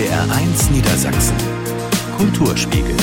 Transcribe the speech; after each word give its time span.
NDR1 0.00 0.72
Niedersachsen. 0.72 1.36
Kulturspiegel. 2.16 2.96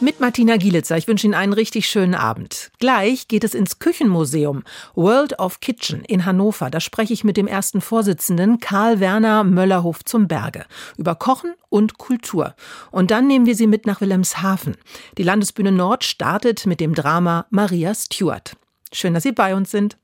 Mit 0.00 0.18
Martina 0.18 0.56
Gielitzer. 0.56 0.96
Ich 0.96 1.06
wünsche 1.06 1.28
Ihnen 1.28 1.34
einen 1.34 1.52
richtig 1.52 1.88
schönen 1.88 2.16
Abend. 2.16 2.72
Gleich 2.80 3.28
geht 3.28 3.44
es 3.44 3.54
ins 3.54 3.78
Küchenmuseum 3.78 4.64
World 4.96 5.38
of 5.38 5.60
Kitchen 5.60 6.02
in 6.02 6.26
Hannover. 6.26 6.70
Da 6.70 6.80
spreche 6.80 7.12
ich 7.12 7.22
mit 7.22 7.36
dem 7.36 7.46
ersten 7.46 7.80
Vorsitzenden 7.80 8.58
Karl 8.58 8.98
Werner 8.98 9.44
Möllerhof 9.44 10.04
zum 10.04 10.26
Berge 10.26 10.64
über 10.96 11.14
Kochen 11.14 11.54
und 11.68 11.98
Kultur. 11.98 12.56
Und 12.90 13.12
dann 13.12 13.28
nehmen 13.28 13.46
wir 13.46 13.54
Sie 13.54 13.68
mit 13.68 13.86
nach 13.86 14.00
Wilhelmshaven. 14.00 14.76
Die 15.18 15.22
Landesbühne 15.22 15.70
Nord 15.70 16.02
startet 16.02 16.66
mit 16.66 16.80
dem 16.80 16.96
Drama 16.96 17.46
Maria 17.50 17.94
Stuart. 17.94 18.56
Schön, 18.92 19.14
dass 19.14 19.22
Sie 19.22 19.30
bei 19.30 19.54
uns 19.54 19.70
sind. 19.70 19.98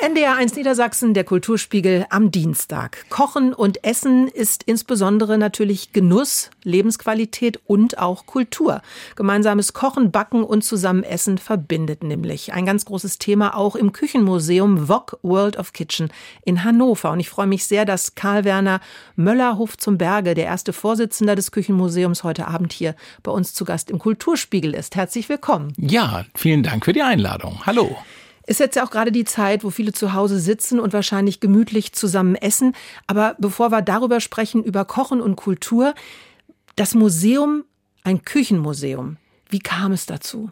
NDR1 0.00 0.56
Niedersachsen, 0.56 1.12
der 1.12 1.24
Kulturspiegel 1.24 2.06
am 2.08 2.30
Dienstag. 2.30 3.04
Kochen 3.10 3.52
und 3.52 3.84
Essen 3.84 4.28
ist 4.28 4.62
insbesondere 4.62 5.36
natürlich 5.36 5.92
Genuss, 5.92 6.48
Lebensqualität 6.64 7.60
und 7.66 7.98
auch 7.98 8.24
Kultur. 8.24 8.80
Gemeinsames 9.14 9.74
Kochen, 9.74 10.10
Backen 10.10 10.42
und 10.42 10.64
Zusammenessen 10.64 11.36
verbindet 11.36 12.02
nämlich. 12.02 12.54
Ein 12.54 12.64
ganz 12.64 12.86
großes 12.86 13.18
Thema 13.18 13.54
auch 13.54 13.76
im 13.76 13.92
Küchenmuseum 13.92 14.88
VOG 14.88 15.18
World 15.20 15.58
of 15.58 15.74
Kitchen 15.74 16.10
in 16.46 16.64
Hannover. 16.64 17.10
Und 17.10 17.20
ich 17.20 17.28
freue 17.28 17.46
mich 17.46 17.66
sehr, 17.66 17.84
dass 17.84 18.14
Karl 18.14 18.44
Werner 18.44 18.80
Möllerhof 19.16 19.76
zum 19.76 19.98
Berge, 19.98 20.32
der 20.32 20.46
erste 20.46 20.72
Vorsitzender 20.72 21.36
des 21.36 21.52
Küchenmuseums, 21.52 22.24
heute 22.24 22.48
Abend 22.48 22.72
hier 22.72 22.96
bei 23.22 23.32
uns 23.32 23.52
zu 23.52 23.66
Gast 23.66 23.90
im 23.90 23.98
Kulturspiegel 23.98 24.74
ist. 24.74 24.96
Herzlich 24.96 25.28
willkommen. 25.28 25.74
Ja, 25.76 26.24
vielen 26.34 26.62
Dank 26.62 26.86
für 26.86 26.94
die 26.94 27.02
Einladung. 27.02 27.60
Hallo. 27.66 27.98
Ist 28.50 28.58
jetzt 28.58 28.74
ja 28.74 28.84
auch 28.84 28.90
gerade 28.90 29.12
die 29.12 29.22
Zeit, 29.22 29.62
wo 29.62 29.70
viele 29.70 29.92
zu 29.92 30.12
Hause 30.12 30.40
sitzen 30.40 30.80
und 30.80 30.92
wahrscheinlich 30.92 31.38
gemütlich 31.38 31.92
zusammen 31.92 32.34
essen. 32.34 32.74
Aber 33.06 33.36
bevor 33.38 33.70
wir 33.70 33.80
darüber 33.80 34.18
sprechen, 34.18 34.64
über 34.64 34.84
Kochen 34.84 35.20
und 35.20 35.36
Kultur, 35.36 35.94
das 36.74 36.96
Museum, 36.96 37.62
ein 38.02 38.24
Küchenmuseum, 38.24 39.18
wie 39.50 39.60
kam 39.60 39.92
es 39.92 40.06
dazu? 40.06 40.50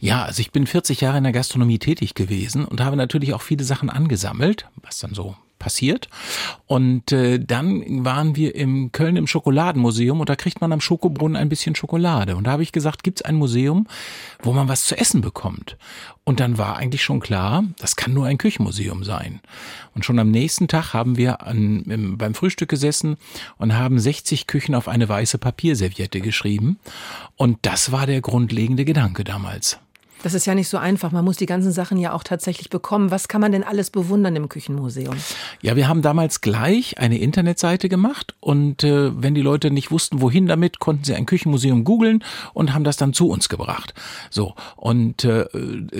Ja, 0.00 0.24
also 0.24 0.40
ich 0.40 0.50
bin 0.50 0.66
40 0.66 1.00
Jahre 1.00 1.18
in 1.18 1.22
der 1.22 1.32
Gastronomie 1.32 1.78
tätig 1.78 2.14
gewesen 2.14 2.64
und 2.64 2.80
habe 2.80 2.96
natürlich 2.96 3.32
auch 3.32 3.42
viele 3.42 3.62
Sachen 3.62 3.90
angesammelt, 3.90 4.66
was 4.82 4.98
dann 4.98 5.14
so 5.14 5.36
passiert. 5.58 6.08
Und 6.66 7.12
äh, 7.12 7.38
dann 7.38 8.04
waren 8.04 8.36
wir 8.36 8.54
im 8.54 8.92
Köln 8.92 9.16
im 9.16 9.26
Schokoladenmuseum 9.26 10.20
und 10.20 10.28
da 10.28 10.36
kriegt 10.36 10.60
man 10.60 10.72
am 10.72 10.80
Schokobrunnen 10.80 11.36
ein 11.36 11.48
bisschen 11.48 11.74
Schokolade. 11.74 12.36
Und 12.36 12.44
da 12.44 12.52
habe 12.52 12.62
ich 12.62 12.72
gesagt, 12.72 13.02
gibt's 13.02 13.22
ein 13.22 13.36
Museum, 13.36 13.86
wo 14.42 14.52
man 14.52 14.68
was 14.68 14.84
zu 14.84 14.96
essen 14.98 15.20
bekommt? 15.20 15.76
Und 16.24 16.40
dann 16.40 16.58
war 16.58 16.76
eigentlich 16.76 17.02
schon 17.02 17.20
klar, 17.20 17.64
das 17.78 17.96
kann 17.96 18.12
nur 18.12 18.26
ein 18.26 18.36
Küchenmuseum 18.36 19.02
sein. 19.02 19.40
Und 19.94 20.04
schon 20.04 20.18
am 20.18 20.30
nächsten 20.30 20.68
Tag 20.68 20.92
haben 20.92 21.16
wir 21.16 21.46
an, 21.46 21.84
im, 21.84 22.18
beim 22.18 22.34
Frühstück 22.34 22.68
gesessen 22.68 23.16
und 23.56 23.74
haben 23.74 23.98
60 23.98 24.46
Küchen 24.46 24.74
auf 24.74 24.88
eine 24.88 25.08
weiße 25.08 25.38
Papierserviette 25.38 26.20
geschrieben. 26.20 26.78
Und 27.36 27.58
das 27.62 27.92
war 27.92 28.06
der 28.06 28.20
grundlegende 28.20 28.84
Gedanke 28.84 29.24
damals. 29.24 29.78
Das 30.22 30.34
ist 30.34 30.46
ja 30.46 30.54
nicht 30.54 30.68
so 30.68 30.78
einfach. 30.78 31.12
Man 31.12 31.24
muss 31.24 31.36
die 31.36 31.46
ganzen 31.46 31.72
Sachen 31.72 31.98
ja 31.98 32.12
auch 32.12 32.24
tatsächlich 32.24 32.70
bekommen. 32.70 33.10
Was 33.10 33.28
kann 33.28 33.40
man 33.40 33.52
denn 33.52 33.64
alles 33.64 33.90
bewundern 33.90 34.34
im 34.36 34.48
Küchenmuseum? 34.48 35.16
Ja, 35.62 35.76
wir 35.76 35.88
haben 35.88 36.02
damals 36.02 36.40
gleich 36.40 36.98
eine 36.98 37.18
Internetseite 37.18 37.88
gemacht 37.88 38.34
und 38.40 38.84
äh, 38.84 39.10
wenn 39.22 39.34
die 39.34 39.42
Leute 39.42 39.70
nicht 39.70 39.90
wussten, 39.90 40.20
wohin 40.20 40.46
damit, 40.46 40.80
konnten 40.80 41.04
sie 41.04 41.14
ein 41.14 41.26
Küchenmuseum 41.26 41.84
googeln 41.84 42.24
und 42.52 42.74
haben 42.74 42.84
das 42.84 42.96
dann 42.96 43.12
zu 43.12 43.28
uns 43.28 43.48
gebracht. 43.48 43.94
So 44.30 44.54
und 44.76 45.24
äh, 45.24 45.46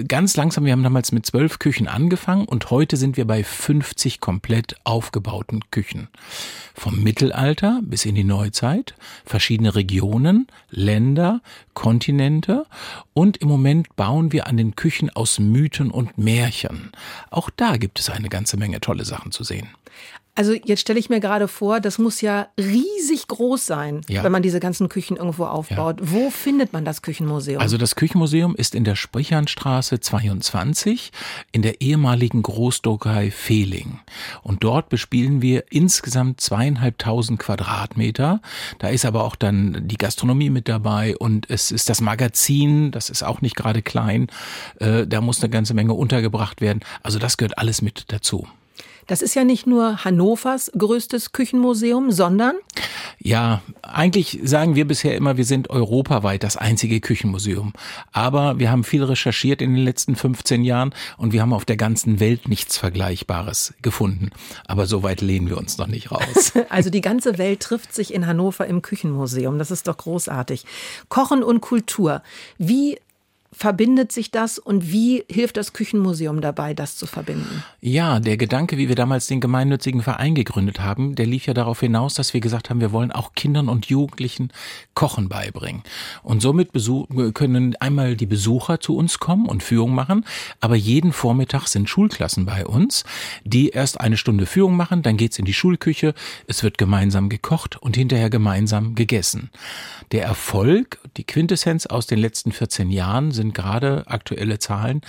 ganz 0.06 0.36
langsam. 0.36 0.64
Wir 0.64 0.72
haben 0.72 0.82
damals 0.82 1.12
mit 1.12 1.26
zwölf 1.26 1.58
Küchen 1.58 1.88
angefangen 1.88 2.46
und 2.46 2.70
heute 2.70 2.96
sind 2.96 3.16
wir 3.16 3.26
bei 3.26 3.44
50 3.44 4.20
komplett 4.20 4.76
aufgebauten 4.84 5.70
Küchen. 5.70 6.08
Vom 6.74 7.02
Mittelalter 7.02 7.80
bis 7.82 8.04
in 8.04 8.14
die 8.14 8.24
Neuzeit, 8.24 8.94
verschiedene 9.24 9.74
Regionen, 9.74 10.46
Länder, 10.70 11.40
Kontinente 11.78 12.66
und 13.14 13.36
im 13.36 13.46
Moment 13.46 13.94
bauen 13.94 14.32
wir 14.32 14.48
an 14.48 14.56
den 14.56 14.74
Küchen 14.74 15.10
aus 15.10 15.38
Mythen 15.38 15.92
und 15.92 16.18
Märchen. 16.18 16.90
Auch 17.30 17.50
da 17.50 17.76
gibt 17.76 18.00
es 18.00 18.10
eine 18.10 18.28
ganze 18.28 18.56
Menge 18.56 18.80
tolle 18.80 19.04
Sachen 19.04 19.30
zu 19.30 19.44
sehen. 19.44 19.68
Also 20.38 20.52
jetzt 20.52 20.78
stelle 20.78 21.00
ich 21.00 21.10
mir 21.10 21.18
gerade 21.18 21.48
vor, 21.48 21.80
das 21.80 21.98
muss 21.98 22.20
ja 22.20 22.46
riesig 22.56 23.26
groß 23.26 23.66
sein, 23.66 24.02
ja. 24.08 24.22
wenn 24.22 24.30
man 24.30 24.40
diese 24.40 24.60
ganzen 24.60 24.88
Küchen 24.88 25.16
irgendwo 25.16 25.46
aufbaut. 25.46 25.98
Ja. 25.98 26.12
Wo 26.12 26.30
findet 26.30 26.72
man 26.72 26.84
das 26.84 27.02
Küchenmuseum? 27.02 27.60
Also 27.60 27.76
das 27.76 27.96
Küchenmuseum 27.96 28.54
ist 28.54 28.76
in 28.76 28.84
der 28.84 28.94
Sprichernstraße 28.94 29.98
22 29.98 31.10
in 31.50 31.62
der 31.62 31.80
ehemaligen 31.80 32.44
Großdruckerei 32.44 33.32
Fehling. 33.32 33.98
Und 34.44 34.62
dort 34.62 34.90
bespielen 34.90 35.42
wir 35.42 35.64
insgesamt 35.70 36.40
zweieinhalbtausend 36.40 37.40
Quadratmeter. 37.40 38.40
Da 38.78 38.90
ist 38.90 39.06
aber 39.06 39.24
auch 39.24 39.34
dann 39.34 39.88
die 39.88 39.98
Gastronomie 39.98 40.50
mit 40.50 40.68
dabei 40.68 41.16
und 41.16 41.50
es 41.50 41.72
ist 41.72 41.88
das 41.88 42.00
Magazin, 42.00 42.92
das 42.92 43.10
ist 43.10 43.24
auch 43.24 43.40
nicht 43.40 43.56
gerade 43.56 43.82
klein. 43.82 44.28
Äh, 44.78 45.04
da 45.04 45.20
muss 45.20 45.42
eine 45.42 45.50
ganze 45.50 45.74
Menge 45.74 45.94
untergebracht 45.94 46.60
werden. 46.60 46.84
Also 47.02 47.18
das 47.18 47.38
gehört 47.38 47.58
alles 47.58 47.82
mit 47.82 48.04
dazu. 48.12 48.46
Das 49.08 49.22
ist 49.22 49.34
ja 49.34 49.42
nicht 49.42 49.66
nur 49.66 50.04
Hannovers 50.04 50.70
größtes 50.76 51.32
Küchenmuseum, 51.32 52.12
sondern 52.12 52.54
ja, 53.20 53.62
eigentlich 53.82 54.38
sagen 54.44 54.76
wir 54.76 54.86
bisher 54.86 55.16
immer, 55.16 55.36
wir 55.36 55.44
sind 55.44 55.70
europaweit 55.70 56.44
das 56.44 56.56
einzige 56.56 57.00
Küchenmuseum. 57.00 57.72
Aber 58.12 58.58
wir 58.58 58.70
haben 58.70 58.84
viel 58.84 59.02
recherchiert 59.02 59.60
in 59.60 59.74
den 59.74 59.82
letzten 59.82 60.14
15 60.14 60.62
Jahren 60.62 60.94
und 61.16 61.32
wir 61.32 61.42
haben 61.42 61.52
auf 61.52 61.64
der 61.64 61.76
ganzen 61.76 62.20
Welt 62.20 62.48
nichts 62.48 62.78
Vergleichbares 62.78 63.74
gefunden. 63.82 64.30
Aber 64.66 64.86
so 64.86 65.02
weit 65.02 65.20
lehnen 65.20 65.48
wir 65.48 65.58
uns 65.58 65.78
noch 65.78 65.88
nicht 65.88 66.12
raus. 66.12 66.52
also 66.68 66.90
die 66.90 67.00
ganze 67.00 67.38
Welt 67.38 67.60
trifft 67.60 67.92
sich 67.92 68.14
in 68.14 68.26
Hannover 68.26 68.66
im 68.66 68.82
Küchenmuseum. 68.82 69.58
Das 69.58 69.70
ist 69.70 69.88
doch 69.88 69.96
großartig. 69.96 70.64
Kochen 71.08 71.42
und 71.42 71.60
Kultur. 71.60 72.22
Wie 72.58 72.98
verbindet 73.52 74.12
sich 74.12 74.30
das 74.30 74.58
und 74.58 74.92
wie 74.92 75.24
hilft 75.30 75.56
das 75.56 75.72
Küchenmuseum 75.72 76.40
dabei, 76.40 76.74
das 76.74 76.96
zu 76.96 77.06
verbinden? 77.06 77.64
Ja, 77.80 78.20
der 78.20 78.36
Gedanke, 78.36 78.76
wie 78.76 78.88
wir 78.88 78.94
damals 78.94 79.26
den 79.26 79.40
gemeinnützigen 79.40 80.02
Verein 80.02 80.34
gegründet 80.34 80.80
haben, 80.80 81.14
der 81.14 81.26
lief 81.26 81.46
ja 81.46 81.54
darauf 81.54 81.80
hinaus, 81.80 82.14
dass 82.14 82.34
wir 82.34 82.40
gesagt 82.40 82.68
haben, 82.68 82.80
wir 82.80 82.92
wollen 82.92 83.10
auch 83.10 83.32
Kindern 83.34 83.68
und 83.68 83.86
Jugendlichen 83.86 84.52
Kochen 84.94 85.28
beibringen. 85.28 85.82
Und 86.22 86.42
somit 86.42 86.70
können 87.34 87.74
einmal 87.76 88.16
die 88.16 88.26
Besucher 88.26 88.80
zu 88.80 88.96
uns 88.96 89.18
kommen 89.18 89.46
und 89.46 89.62
Führung 89.62 89.94
machen, 89.94 90.24
aber 90.60 90.76
jeden 90.76 91.12
Vormittag 91.12 91.68
sind 91.68 91.88
Schulklassen 91.88 92.44
bei 92.44 92.66
uns, 92.66 93.04
die 93.44 93.70
erst 93.70 94.00
eine 94.00 94.18
Stunde 94.18 94.44
Führung 94.46 94.76
machen, 94.76 95.02
dann 95.02 95.16
geht's 95.16 95.38
in 95.38 95.46
die 95.46 95.54
Schulküche, 95.54 96.14
es 96.46 96.62
wird 96.62 96.76
gemeinsam 96.76 97.28
gekocht 97.28 97.76
und 97.76 97.96
hinterher 97.96 98.30
gemeinsam 98.30 98.94
gegessen. 98.94 99.50
Der 100.12 100.24
Erfolg, 100.24 100.98
die 101.16 101.24
Quintessenz 101.24 101.86
aus 101.86 102.06
den 102.06 102.18
letzten 102.18 102.52
14 102.52 102.90
Jahren 102.90 103.32
sind 103.38 103.54
gerade 103.54 104.04
aktuelle 104.06 104.58
Zahlen. 104.58 105.00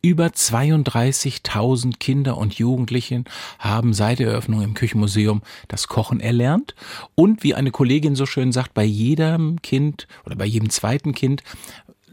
Über 0.00 0.28
32.000 0.28 1.98
Kinder 1.98 2.38
und 2.38 2.54
Jugendlichen 2.54 3.26
haben 3.58 3.92
seit 3.92 4.20
der 4.20 4.28
Eröffnung 4.30 4.62
im 4.62 4.74
Küchenmuseum 4.74 5.42
das 5.68 5.86
Kochen 5.88 6.20
erlernt. 6.20 6.74
Und 7.14 7.42
wie 7.42 7.54
eine 7.54 7.70
Kollegin 7.70 8.16
so 8.16 8.24
schön 8.24 8.52
sagt, 8.52 8.72
bei 8.72 8.84
jedem 8.84 9.60
Kind 9.60 10.08
oder 10.24 10.36
bei 10.36 10.46
jedem 10.46 10.70
zweiten 10.70 11.12
Kind 11.12 11.42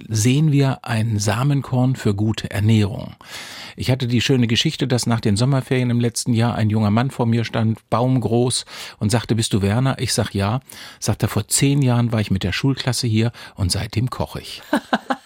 sehen 0.08 0.52
wir 0.52 0.79
ein 0.84 1.19
Samenkorn 1.19 1.96
für 1.96 2.13
gute 2.13 2.52
Ernährung. 2.52 3.16
Ich 3.75 3.91
hatte 3.91 4.08
die 4.08 4.22
schöne 4.22 4.47
Geschichte, 4.47 4.88
dass 4.88 5.06
nach 5.06 5.19
den 5.19 5.35
Sommerferien 5.35 5.90
im 5.90 6.00
letzten 6.00 6.34
Jahr 6.34 6.56
ein 6.56 6.69
junger 6.69 6.91
Mann 6.91 7.12
vor 7.12 7.25
mir 7.25 7.44
stand, 7.44 7.79
baumgroß, 7.90 8.66
und 9.00 9.09
sagte, 9.09 9.35
bist 9.35 9.53
du 9.53 9.62
Werner? 9.62 9.97
Ich 10.00 10.13
sag 10.13 10.34
ja. 10.34 10.62
Sagt 11.00 11.24
er, 11.24 11.29
vor 11.29 11.47
zehn 11.47 11.81
Jahren 11.81 12.12
war 12.12 12.22
ich 12.22 12.31
mit 12.31 12.44
der 12.44 12.52
Schulklasse 12.52 13.08
hier 13.08 13.32
und 13.55 13.72
seitdem 13.72 14.09
koche 14.09 14.41
ich. 14.41 14.61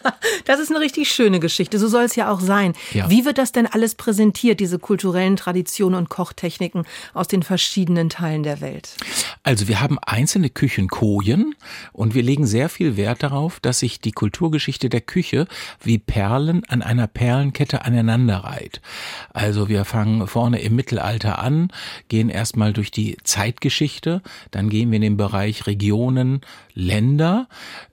Das 0.46 0.60
ist 0.60 0.70
eine 0.70 0.80
richtig 0.80 1.10
schöne 1.10 1.40
Geschichte. 1.40 1.80
So 1.80 1.88
soll 1.88 2.04
es 2.04 2.16
ja 2.16 2.32
auch 2.32 2.40
sein. 2.40 2.74
Ja. 2.92 3.10
Wie 3.10 3.26
wird 3.26 3.38
das 3.38 3.52
denn 3.52 3.68
alles 3.68 3.96
präsentiert, 3.96 4.60
diese 4.60 4.80
kulturellen 4.80 5.36
Traditionen 5.36 5.98
und 5.98 6.10
Kochtechniken 6.10 6.86
aus 7.14 7.28
den 7.28 7.44
verschiedenen 7.44 8.10
Teilen 8.10 8.44
der 8.44 8.62
Welt? 8.62 8.96
Also 9.44 9.68
wir 9.68 9.82
haben 9.82 10.00
einzelne 10.00 10.50
Küchenkojen 10.50 11.56
und 11.92 12.14
wir 12.14 12.24
legen 12.24 12.46
sehr 12.46 12.70
viel 12.70 12.96
Wert 12.98 13.24
darauf, 13.24 13.60
dass 13.60 13.80
sich 13.80 14.00
die 14.00 14.12
Kulturgeschichte 14.12 14.90
der 14.90 15.02
Küche 15.02 15.48
wie 15.82 15.98
Perlen 15.98 16.64
an 16.68 16.82
einer 16.82 17.08
Perlenkette 17.08 17.86
aneinanderreiht. 17.86 18.82
Also 19.34 19.70
wir 19.70 19.86
fangen 19.86 20.28
vorne 20.28 20.62
im 20.62 20.76
Mittelalter 20.76 21.40
an, 21.40 21.70
gehen 22.08 22.30
erstmal 22.30 22.74
durch 22.74 22.92
die 22.92 23.18
Zeitgeschichte, 23.24 24.22
dann 24.52 24.70
gehen 24.70 24.92
wir 24.92 24.98
in 24.98 25.02
den 25.02 25.18
Bereich 25.18 25.68
Regionen, 25.68 26.42
Länder 26.74 27.48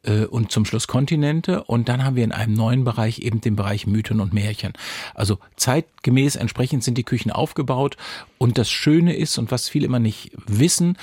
äh, 0.04 0.24
und 0.24 0.52
zum 0.52 0.64
Schluss 0.64 0.86
Kontinente 0.86 1.64
und 1.64 1.88
dann 1.88 2.04
haben 2.04 2.16
wir 2.16 2.19
in 2.24 2.32
einem 2.32 2.54
neuen 2.54 2.84
Bereich 2.84 3.20
eben 3.20 3.40
den 3.40 3.56
Bereich 3.56 3.86
Mythen 3.86 4.20
und 4.20 4.32
Märchen. 4.32 4.72
Also 5.14 5.38
zeitgemäß 5.56 6.36
entsprechend 6.36 6.84
sind 6.84 6.98
die 6.98 7.04
Küchen 7.04 7.30
aufgebaut 7.30 7.96
und 8.38 8.58
das 8.58 8.70
Schöne 8.70 9.14
ist 9.14 9.38
und 9.38 9.50
was 9.50 9.68
viele 9.68 9.86
immer 9.86 9.98
nicht 9.98 10.32
wissen, 10.46 10.96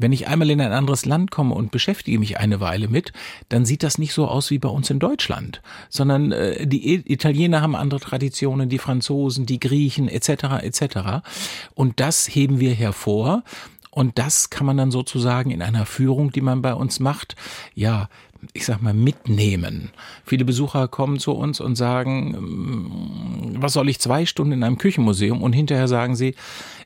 Wenn 0.00 0.12
ich 0.12 0.28
einmal 0.28 0.48
in 0.48 0.60
ein 0.60 0.72
anderes 0.72 1.04
Land 1.04 1.32
komme 1.32 1.54
und 1.56 1.72
beschäftige 1.72 2.20
mich 2.20 2.38
eine 2.38 2.60
Weile 2.60 2.86
mit, 2.86 3.12
dann 3.48 3.66
sieht 3.66 3.82
das 3.82 3.98
nicht 3.98 4.12
so 4.14 4.28
aus 4.28 4.50
wie 4.50 4.58
bei 4.58 4.68
uns 4.68 4.88
in 4.90 5.00
Deutschland, 5.00 5.60
sondern 5.88 6.30
äh, 6.30 6.68
die 6.68 7.12
Italiener 7.12 7.60
haben 7.60 7.74
andere 7.74 7.98
Traditionen, 7.98 8.68
die 8.68 8.78
Franzosen, 8.78 9.44
die 9.44 9.58
Griechen 9.58 10.08
etc. 10.08 10.62
etc. 10.62 11.26
Und 11.74 11.98
das 11.98 12.32
heben 12.32 12.60
wir 12.60 12.72
hervor. 12.74 13.42
Und 13.90 14.18
das 14.18 14.50
kann 14.50 14.66
man 14.66 14.76
dann 14.76 14.92
sozusagen 14.92 15.50
in 15.50 15.62
einer 15.62 15.84
Führung, 15.84 16.30
die 16.30 16.42
man 16.42 16.62
bei 16.62 16.74
uns 16.74 17.00
macht, 17.00 17.34
ja, 17.74 18.08
ich 18.52 18.64
sag 18.64 18.80
mal, 18.82 18.94
mitnehmen. 18.94 19.90
Viele 20.24 20.44
Besucher 20.44 20.88
kommen 20.88 21.18
zu 21.18 21.32
uns 21.32 21.60
und 21.60 21.76
sagen, 21.76 22.30
mm, 22.30 23.62
was 23.62 23.72
soll 23.72 23.88
ich 23.88 23.98
zwei 23.98 24.26
Stunden 24.26 24.52
in 24.52 24.62
einem 24.62 24.78
Küchenmuseum? 24.78 25.42
Und 25.42 25.52
hinterher 25.52 25.88
sagen 25.88 26.16
sie, 26.16 26.34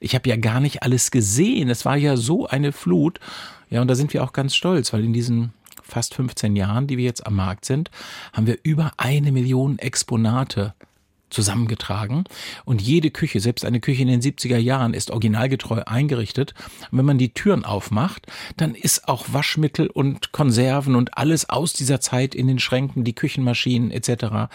ich 0.01 0.15
habe 0.15 0.29
ja 0.29 0.37
gar 0.37 0.61
nicht 0.61 0.83
alles 0.83 1.11
gesehen. 1.11 1.69
Es 1.69 1.85
war 1.85 1.97
ja 1.97 2.17
so 2.17 2.47
eine 2.47 2.73
Flut. 2.73 3.21
Ja, 3.71 3.81
und 3.81 3.89
da 3.89 3.95
sind 3.95 4.13
wir 4.13 4.25
auch 4.25 4.33
ganz 4.33 4.55
stolz, 4.55 4.93
weil 4.93 5.05
in 5.05 5.13
diesen 5.13 5.53
fast 5.83 6.15
15 6.15 6.57
Jahren, 6.57 6.87
die 6.87 6.97
wir 6.97 7.05
jetzt 7.05 7.27
am 7.27 7.37
Markt 7.37 7.65
sind, 7.65 7.91
haben 8.33 8.47
wir 8.47 8.59
über 8.63 8.93
eine 8.97 9.33
Million 9.33 9.79
Exponate 9.79 10.75
zusammengetragen. 11.32 12.25
Und 12.64 12.82
jede 12.82 13.11
Küche, 13.11 13.40
selbst 13.40 13.64
eine 13.64 13.81
Küche 13.81 14.02
in 14.02 14.08
den 14.08 14.20
70er 14.20 14.58
Jahren, 14.58 14.94
ist 14.94 15.11
originalgetreu 15.11 15.82
eingerichtet. 15.84 16.55
Und 16.90 16.99
wenn 16.99 17.06
man 17.06 17.19
die 17.19 17.34
Türen 17.34 17.64
aufmacht, 17.64 18.26
dann 18.56 18.75
ist 18.75 19.08
auch 19.08 19.26
Waschmittel 19.32 19.88
und 19.88 20.32
Konserven 20.32 20.94
und 20.94 21.17
alles 21.17 21.49
aus 21.49 21.73
dieser 21.73 22.00
Zeit 22.00 22.34
in 22.34 22.46
den 22.46 22.58
Schränken, 22.58 23.05
die 23.05 23.14
Küchenmaschinen 23.14 23.90
etc. 23.90 24.52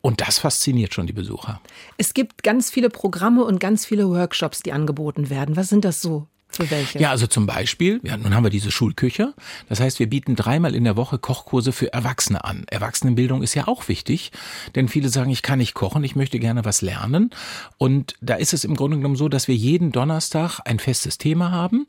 Und 0.00 0.20
das 0.20 0.38
fasziniert 0.38 0.94
schon 0.94 1.06
die 1.06 1.12
Besucher. 1.12 1.60
Es 1.96 2.14
gibt 2.14 2.42
ganz 2.42 2.70
viele 2.70 2.88
Programme 2.90 3.44
und 3.44 3.58
ganz 3.58 3.84
viele 3.84 4.08
Workshops, 4.08 4.60
die 4.60 4.72
angeboten 4.72 5.30
werden. 5.30 5.56
Was 5.56 5.68
sind 5.68 5.84
das 5.84 6.00
so 6.00 6.28
für 6.48 6.70
welche? 6.70 6.98
Ja, 6.98 7.10
also 7.10 7.26
zum 7.26 7.46
Beispiel, 7.46 8.00
ja, 8.02 8.16
nun 8.16 8.34
haben 8.34 8.42
wir 8.42 8.50
diese 8.50 8.70
Schulküche. 8.70 9.34
Das 9.68 9.80
heißt, 9.80 9.98
wir 9.98 10.08
bieten 10.08 10.34
dreimal 10.34 10.74
in 10.74 10.84
der 10.84 10.96
Woche 10.96 11.18
Kochkurse 11.18 11.72
für 11.72 11.92
Erwachsene 11.92 12.44
an. 12.44 12.64
Erwachsenenbildung 12.68 13.42
ist 13.42 13.54
ja 13.54 13.68
auch 13.68 13.88
wichtig, 13.88 14.32
denn 14.74 14.88
viele 14.88 15.08
sagen, 15.08 15.30
ich 15.30 15.42
kann 15.42 15.58
nicht 15.58 15.74
kochen, 15.74 16.02
ich 16.04 16.16
möchte 16.16 16.38
gerne 16.38 16.64
was 16.64 16.80
lernen. 16.80 17.30
Und 17.76 18.14
da 18.20 18.34
ist 18.34 18.54
es 18.54 18.64
im 18.64 18.74
Grunde 18.74 18.96
genommen 18.96 19.16
so, 19.16 19.28
dass 19.28 19.48
wir 19.48 19.54
jeden 19.54 19.92
Donnerstag 19.92 20.60
ein 20.64 20.78
festes 20.78 21.18
Thema 21.18 21.50
haben 21.50 21.86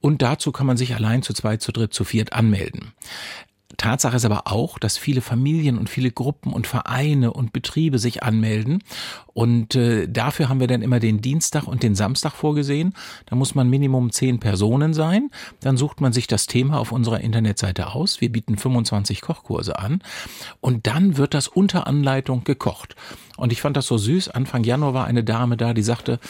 und 0.00 0.20
dazu 0.20 0.52
kann 0.52 0.66
man 0.66 0.76
sich 0.76 0.94
allein 0.94 1.22
zu 1.22 1.32
zweit, 1.32 1.62
zu 1.62 1.72
dritt, 1.72 1.94
zu 1.94 2.04
viert 2.04 2.32
anmelden. 2.32 2.92
Tatsache 3.82 4.14
ist 4.14 4.24
aber 4.24 4.46
auch, 4.46 4.78
dass 4.78 4.96
viele 4.96 5.20
Familien 5.20 5.76
und 5.76 5.90
viele 5.90 6.12
Gruppen 6.12 6.52
und 6.52 6.68
Vereine 6.68 7.32
und 7.32 7.52
Betriebe 7.52 7.98
sich 7.98 8.22
anmelden. 8.22 8.84
Und 9.34 9.74
äh, 9.74 10.06
dafür 10.08 10.48
haben 10.48 10.60
wir 10.60 10.68
dann 10.68 10.82
immer 10.82 11.00
den 11.00 11.20
Dienstag 11.20 11.64
und 11.66 11.82
den 11.82 11.96
Samstag 11.96 12.32
vorgesehen. 12.32 12.94
Da 13.26 13.34
muss 13.34 13.56
man 13.56 13.68
Minimum 13.68 14.12
zehn 14.12 14.38
Personen 14.38 14.94
sein. 14.94 15.30
Dann 15.60 15.76
sucht 15.76 16.00
man 16.00 16.12
sich 16.12 16.28
das 16.28 16.46
Thema 16.46 16.78
auf 16.78 16.92
unserer 16.92 17.22
Internetseite 17.22 17.88
aus. 17.88 18.20
Wir 18.20 18.30
bieten 18.30 18.56
25 18.56 19.20
Kochkurse 19.20 19.76
an. 19.80 20.00
Und 20.60 20.86
dann 20.86 21.16
wird 21.16 21.34
das 21.34 21.48
unter 21.48 21.88
Anleitung 21.88 22.44
gekocht. 22.44 22.94
Und 23.36 23.50
ich 23.50 23.60
fand 23.60 23.76
das 23.76 23.88
so 23.88 23.98
süß. 23.98 24.28
Anfang 24.28 24.62
Januar 24.62 24.94
war 24.94 25.06
eine 25.06 25.24
Dame 25.24 25.56
da, 25.56 25.74
die 25.74 25.82
sagte, 25.82 26.20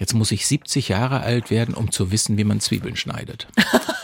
jetzt 0.00 0.14
muss 0.14 0.32
ich 0.32 0.48
70 0.48 0.88
Jahre 0.88 1.20
alt 1.20 1.50
werden, 1.50 1.74
um 1.74 1.92
zu 1.92 2.10
wissen, 2.10 2.38
wie 2.38 2.44
man 2.44 2.58
Zwiebeln 2.58 2.96
schneidet. 2.96 3.46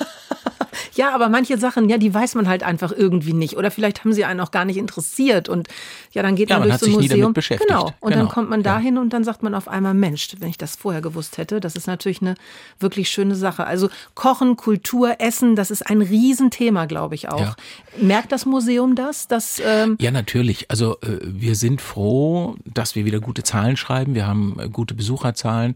Ja, 0.94 1.14
aber 1.14 1.28
manche 1.28 1.58
Sachen, 1.58 1.88
ja, 1.88 1.98
die 1.98 2.12
weiß 2.12 2.34
man 2.34 2.48
halt 2.48 2.62
einfach 2.62 2.92
irgendwie 2.92 3.32
nicht. 3.32 3.56
Oder 3.56 3.70
vielleicht 3.70 4.04
haben 4.04 4.12
sie 4.12 4.24
einen 4.24 4.40
auch 4.40 4.50
gar 4.50 4.64
nicht 4.64 4.76
interessiert. 4.76 5.48
Und 5.48 5.68
ja, 6.12 6.22
dann 6.22 6.36
geht 6.36 6.50
ja, 6.50 6.58
man, 6.58 6.68
man 6.68 6.78
durch 6.78 6.92
so 6.92 6.98
ein 6.98 7.02
Museum. 7.02 7.34
Genau. 7.34 7.92
Und 8.00 8.12
genau. 8.12 8.24
dann 8.24 8.28
kommt 8.28 8.50
man 8.50 8.62
dahin 8.62 8.94
ja. 8.94 9.00
und 9.00 9.12
dann 9.12 9.24
sagt 9.24 9.42
man 9.42 9.54
auf 9.54 9.68
einmal, 9.68 9.94
Mensch, 9.94 10.28
wenn 10.38 10.48
ich 10.48 10.58
das 10.58 10.76
vorher 10.76 11.02
gewusst 11.02 11.38
hätte, 11.38 11.60
das 11.60 11.74
ist 11.74 11.86
natürlich 11.86 12.20
eine 12.20 12.34
wirklich 12.78 13.10
schöne 13.10 13.34
Sache. 13.34 13.66
Also 13.66 13.88
Kochen, 14.14 14.56
Kultur, 14.56 15.16
Essen, 15.20 15.56
das 15.56 15.70
ist 15.70 15.82
ein 15.82 16.00
Riesenthema, 16.00 16.86
glaube 16.86 17.14
ich 17.14 17.28
auch. 17.28 17.40
Ja. 17.40 17.56
Merkt 18.00 18.32
das 18.32 18.46
Museum 18.46 18.94
das? 18.94 19.28
Dass, 19.28 19.60
ähm 19.64 19.96
ja, 20.00 20.10
natürlich. 20.10 20.70
Also 20.70 20.98
äh, 21.00 21.18
wir 21.22 21.56
sind 21.56 21.80
froh, 21.80 22.56
dass 22.64 22.94
wir 22.94 23.04
wieder 23.04 23.20
gute 23.20 23.42
Zahlen 23.42 23.76
schreiben. 23.76 24.14
Wir 24.14 24.26
haben 24.26 24.56
äh, 24.58 24.68
gute 24.68 24.94
Besucherzahlen 24.94 25.74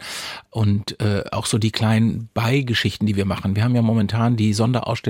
und 0.50 1.00
äh, 1.00 1.24
auch 1.32 1.46
so 1.46 1.58
die 1.58 1.70
kleinen 1.70 2.28
Beigeschichten, 2.34 3.06
die 3.06 3.16
wir 3.16 3.24
machen. 3.24 3.56
Wir 3.56 3.64
haben 3.64 3.74
ja 3.74 3.82
momentan 3.82 4.36
die 4.36 4.52
Sonderausstellung 4.52 5.07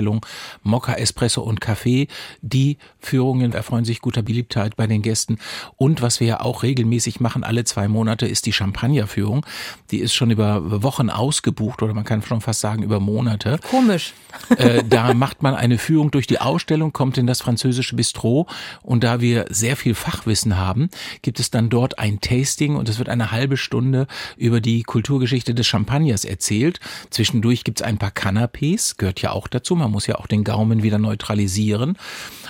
Mokka, 0.63 0.93
Espresso 0.93 1.41
und 1.41 1.61
Kaffee. 1.61 2.07
Die 2.41 2.77
Führungen 2.99 3.53
erfreuen 3.53 3.85
sich 3.85 4.01
guter 4.01 4.21
Beliebtheit 4.21 4.75
bei 4.75 4.87
den 4.87 5.01
Gästen. 5.01 5.37
Und 5.77 6.01
was 6.01 6.19
wir 6.19 6.27
ja 6.27 6.39
auch 6.41 6.63
regelmäßig 6.63 7.19
machen, 7.19 7.43
alle 7.43 7.63
zwei 7.63 7.87
Monate, 7.87 8.25
ist 8.27 8.45
die 8.45 8.53
Champagnerführung. 8.53 9.45
Die 9.91 9.99
ist 9.99 10.13
schon 10.13 10.31
über 10.31 10.83
Wochen 10.83 11.09
ausgebucht 11.09 11.81
oder 11.81 11.93
man 11.93 12.05
kann 12.05 12.21
schon 12.21 12.41
fast 12.41 12.59
sagen 12.59 12.83
über 12.83 12.99
Monate. 12.99 13.59
Komisch. 13.69 14.13
Äh, 14.57 14.83
da 14.87 15.13
macht 15.13 15.41
man 15.41 15.55
eine 15.55 15.77
Führung 15.77 16.11
durch 16.11 16.27
die 16.27 16.39
Ausstellung, 16.39 16.93
kommt 16.93 17.17
in 17.17 17.27
das 17.27 17.41
französische 17.41 17.95
Bistro 17.95 18.47
und 18.81 19.03
da 19.03 19.21
wir 19.21 19.45
sehr 19.49 19.75
viel 19.75 19.95
Fachwissen 19.95 20.57
haben, 20.57 20.89
gibt 21.21 21.39
es 21.39 21.49
dann 21.49 21.69
dort 21.69 21.99
ein 21.99 22.21
Tasting 22.21 22.75
und 22.75 22.89
es 22.89 22.99
wird 22.99 23.09
eine 23.09 23.31
halbe 23.31 23.57
Stunde 23.57 24.07
über 24.37 24.61
die 24.61 24.83
Kulturgeschichte 24.83 25.53
des 25.53 25.67
Champagners 25.67 26.25
erzählt. 26.25 26.79
Zwischendurch 27.09 27.63
gibt 27.63 27.79
es 27.81 27.85
ein 27.85 27.97
paar 27.97 28.11
Canapés, 28.11 28.95
gehört 28.97 29.21
ja 29.21 29.31
auch 29.31 29.47
dazu. 29.47 29.75
Man 29.75 29.88
muss 29.89 30.07
ja 30.07 30.15
auch 30.15 30.27
den 30.27 30.43
Gaumen 30.43 30.83
wieder 30.83 30.97
neutralisieren. 30.97 31.97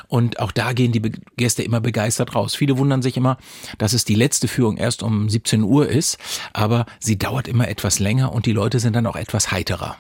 Und 0.08 0.40
auch 0.40 0.52
da 0.52 0.74
gehen 0.74 0.92
die 0.92 1.02
Gäste 1.38 1.64
immer 1.64 1.82
begeistert 1.82 2.36
raus. 2.36 2.56
Viele 2.56 2.78
wundern 2.78 3.02
sich 3.02 3.18
immer, 3.18 3.38
dass 3.78 3.94
es 3.94 4.06
die 4.06 4.16
letzte 4.16 4.48
Führung 4.48 4.78
erst 4.78 5.04
um 5.04 5.30
17 5.30 5.64
Uhr 5.64 5.88
ist, 5.88 6.18
aber 6.54 6.86
sie 7.00 7.18
dauert 7.18 7.48
immer 7.48 7.68
etwas 7.68 8.00
länger 8.00 8.34
und 8.34 8.46
die 8.46 8.54
Leute 8.54 8.80
sind 8.80 8.96
dann 8.96 9.08
auch 9.08 9.16
etwas 9.16 9.52
heiterer. 9.52 9.98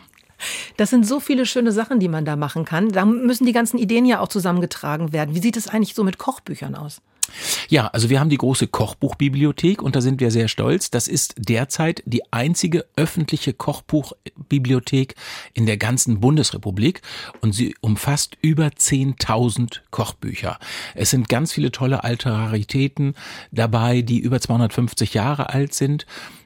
Das 0.78 0.90
sind 0.90 1.06
so 1.06 1.20
viele 1.20 1.46
schöne 1.46 1.72
Sachen, 1.72 2.00
die 2.00 2.08
man 2.08 2.26
da 2.26 2.36
machen 2.36 2.66
kann. 2.66 2.90
Da 2.90 3.06
müssen 3.06 3.46
die 3.46 3.52
ganzen 3.52 3.78
Ideen 3.78 4.06
ja 4.06 4.20
auch 4.20 4.30
zusammengetragen 4.30 5.12
werden. 5.12 5.36
Wie 5.36 5.42
sieht 5.42 5.58
es 5.58 5.68
eigentlich 5.68 5.96
so 5.96 6.04
mit 6.04 6.18
Kochbüchern 6.18 6.76
aus? 6.76 7.02
Ja, 7.70 7.88
also 7.88 8.10
wir 8.10 8.20
haben 8.20 8.30
die 8.30 8.38
große 8.38 8.68
Kochbuchbibliothek 8.68 9.82
und 9.82 9.96
da 9.96 10.02
sind 10.02 10.20
wir 10.20 10.32
sehr 10.32 10.48
stolz. 10.48 10.90
Das 10.92 11.08
ist 11.08 11.36
derzeit 11.38 12.04
die 12.06 12.22
einzige 12.32 12.86
öffentliche 12.96 13.54
Kochbuchbibliothek 13.54 15.16
in 15.54 15.66
der 15.66 15.78
ganzen 15.78 16.20
Bundesrepublik 16.20 17.02
und 17.42 17.54
sie 17.54 17.76
umfasst 17.82 18.38
über 18.42 18.68
10.000 18.68 19.82
Kochbücher. 19.92 20.60
Es 20.96 21.12
sind 21.12 21.30
ganz 21.30 21.54
viele 21.54 21.72
tolle 21.72 22.04
alte 22.04 22.32
Raritäten 22.32 23.16
dabei, 23.52 24.02
die 24.02 24.20
über 24.20 24.40
250 24.40 25.14
Jahre 25.14 25.50
alt 25.50 25.74
sind 25.74 26.06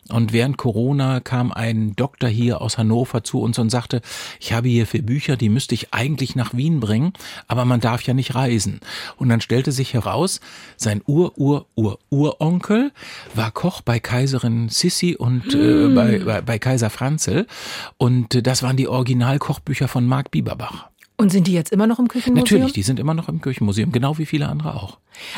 und 0.10 0.34
während 0.34 0.58
Corona 0.58 1.20
kam 1.20 1.52
ein 1.52 1.96
Doktor 1.96 2.28
hier 2.28 2.62
aus 2.62 2.78
Hannover 2.78 3.24
zu 3.24 3.42
uns 3.42 3.58
und 3.58 3.70
sagte, 3.70 4.02
ich 4.40 4.54
habe 4.54 4.68
hier 4.68 4.86
vier 4.86 5.02
Bücher, 5.02 5.38
die 5.38 5.50
müsste 5.50 5.76
ich 5.76 5.94
eigentlich 5.94 6.36
nach 6.36 6.54
Wien 6.54 6.80
bringen, 6.80 7.14
aber 7.48 7.66
man 7.66 7.80
darf 7.80 8.02
ja 8.04 8.14
nicht 8.14 8.36
reisen. 8.36 8.82
Und 9.18 9.30
dann 9.30 9.42
stellte 9.42 9.72
sich 9.72 9.94
heraus, 9.94 10.42
sein 10.76 11.02
Ur-Ur-Ur-Uronkel 11.06 12.92
war 13.34 13.52
Koch 13.52 13.82
bei 13.82 14.00
Kaiserin 14.00 14.70
Sissi 14.70 15.16
und 15.16 15.54
äh, 15.54 15.86
hm. 15.86 15.96
bei, 15.96 16.20
bei, 16.20 16.42
bei 16.42 16.60
Kaiser 16.60 16.90
Franzel. 16.90 17.48
Und 17.98 18.36
äh, 18.36 18.44
das 18.44 18.64
waren 18.64 18.78
die 18.78 18.88
Originalkochbücher 18.88 19.88
von 19.88 20.06
Marc 20.06 20.32
Bieberbach. 20.32 20.90
Und 21.24 21.30
sind 21.30 21.48
die 21.48 21.54
jetzt 21.54 21.72
immer 21.72 21.88
noch 21.88 22.00
im 22.00 22.10
Küchenmuseum? 22.10 22.44
Natürlich, 22.44 22.74
die 22.74 22.84
sind 22.84 23.00
immer 23.00 23.14
noch 23.14 23.30
im 23.30 23.40
Küchenmuseum, 23.40 23.94
genau 23.94 24.18
wie 24.18 24.26
viele 24.26 24.50
andere 24.50 24.76
auch. 24.76 24.98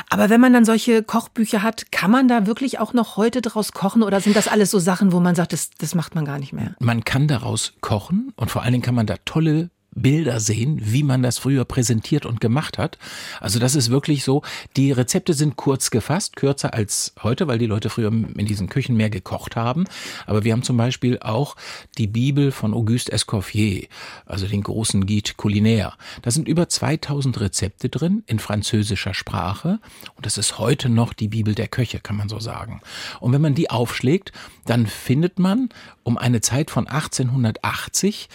Aber 0.09 0.31
wenn 0.31 0.41
man 0.41 0.51
dann 0.51 0.65
solche 0.65 1.03
Kochbücher 1.03 1.61
hat, 1.61 1.91
kann 1.91 2.09
man 2.09 2.27
da 2.27 2.47
wirklich 2.47 2.79
auch 2.79 2.93
noch 2.93 3.17
heute 3.17 3.39
draus 3.41 3.71
kochen 3.71 4.01
oder 4.01 4.19
sind 4.19 4.35
das 4.35 4.47
alles 4.47 4.71
so 4.71 4.79
Sachen, 4.79 5.11
wo 5.11 5.19
man 5.19 5.35
sagt, 5.35 5.53
das, 5.53 5.69
das 5.77 5.93
macht 5.93 6.15
man 6.15 6.25
gar 6.25 6.39
nicht 6.39 6.53
mehr? 6.53 6.73
Man 6.79 7.03
kann 7.03 7.27
daraus 7.27 7.73
kochen 7.81 8.33
und 8.35 8.49
vor 8.49 8.63
allen 8.63 8.71
Dingen 8.71 8.83
kann 8.83 8.95
man 8.95 9.05
da 9.05 9.17
tolle 9.25 9.69
Bilder 9.95 10.41
sehen, 10.41 10.79
wie 10.81 11.03
man 11.03 11.23
das 11.23 11.37
früher 11.37 11.65
präsentiert 11.65 12.25
und 12.25 12.41
gemacht 12.41 12.77
hat. 12.77 12.97
Also 13.39 13.59
das 13.59 13.75
ist 13.75 13.89
wirklich 13.89 14.23
so, 14.23 14.41
die 14.75 14.91
Rezepte 14.91 15.33
sind 15.33 15.55
kurz 15.55 15.89
gefasst, 15.89 16.35
kürzer 16.35 16.73
als 16.73 17.13
heute, 17.23 17.47
weil 17.47 17.57
die 17.57 17.65
Leute 17.65 17.89
früher 17.89 18.11
in 18.11 18.45
diesen 18.45 18.67
Küchen 18.67 18.97
mehr 18.97 19.09
gekocht 19.09 19.55
haben. 19.55 19.85
Aber 20.25 20.43
wir 20.43 20.51
haben 20.51 20.63
zum 20.63 20.75
Beispiel 20.77 21.19
auch 21.19 21.55
die 21.97 22.07
Bibel 22.07 22.51
von 22.51 22.73
Auguste 22.73 23.11
Escoffier, 23.11 23.87
also 24.25 24.47
den 24.47 24.63
großen 24.63 25.05
Guide 25.05 25.31
culinaire. 25.37 25.93
Da 26.21 26.31
sind 26.31 26.47
über 26.47 26.67
2000 26.67 27.39
Rezepte 27.39 27.89
drin 27.89 28.23
in 28.27 28.39
französischer 28.39 29.13
Sprache 29.13 29.79
und 30.15 30.25
das 30.25 30.37
ist 30.37 30.59
heute 30.59 30.89
noch 30.89 31.13
die 31.13 31.29
Bibel 31.29 31.55
der 31.55 31.69
Köche, 31.69 31.99
kann 31.99 32.17
man 32.17 32.27
so 32.27 32.39
sagen. 32.39 32.81
Und 33.21 33.31
wenn 33.31 33.41
man 33.41 33.55
die 33.55 33.69
aufschlägt, 33.69 34.33
dann 34.65 34.87
findet 34.87 35.39
man 35.39 35.69
um 36.03 36.17
eine 36.17 36.41
Zeit 36.41 36.69
von 36.69 36.87
1880 36.87 38.29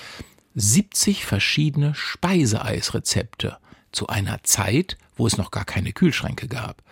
70 0.55 1.25
verschiedene 1.25 1.95
Speiseeisrezepte 1.95 3.59
zu 3.93 4.07
einer 4.09 4.43
Zeit, 4.43 4.97
wo 5.17 5.27
es 5.27 5.37
noch 5.37 5.51
gar 5.51 5.65
keine 5.65 5.93
Kühlschränke 5.93 6.49
gab. 6.49 6.83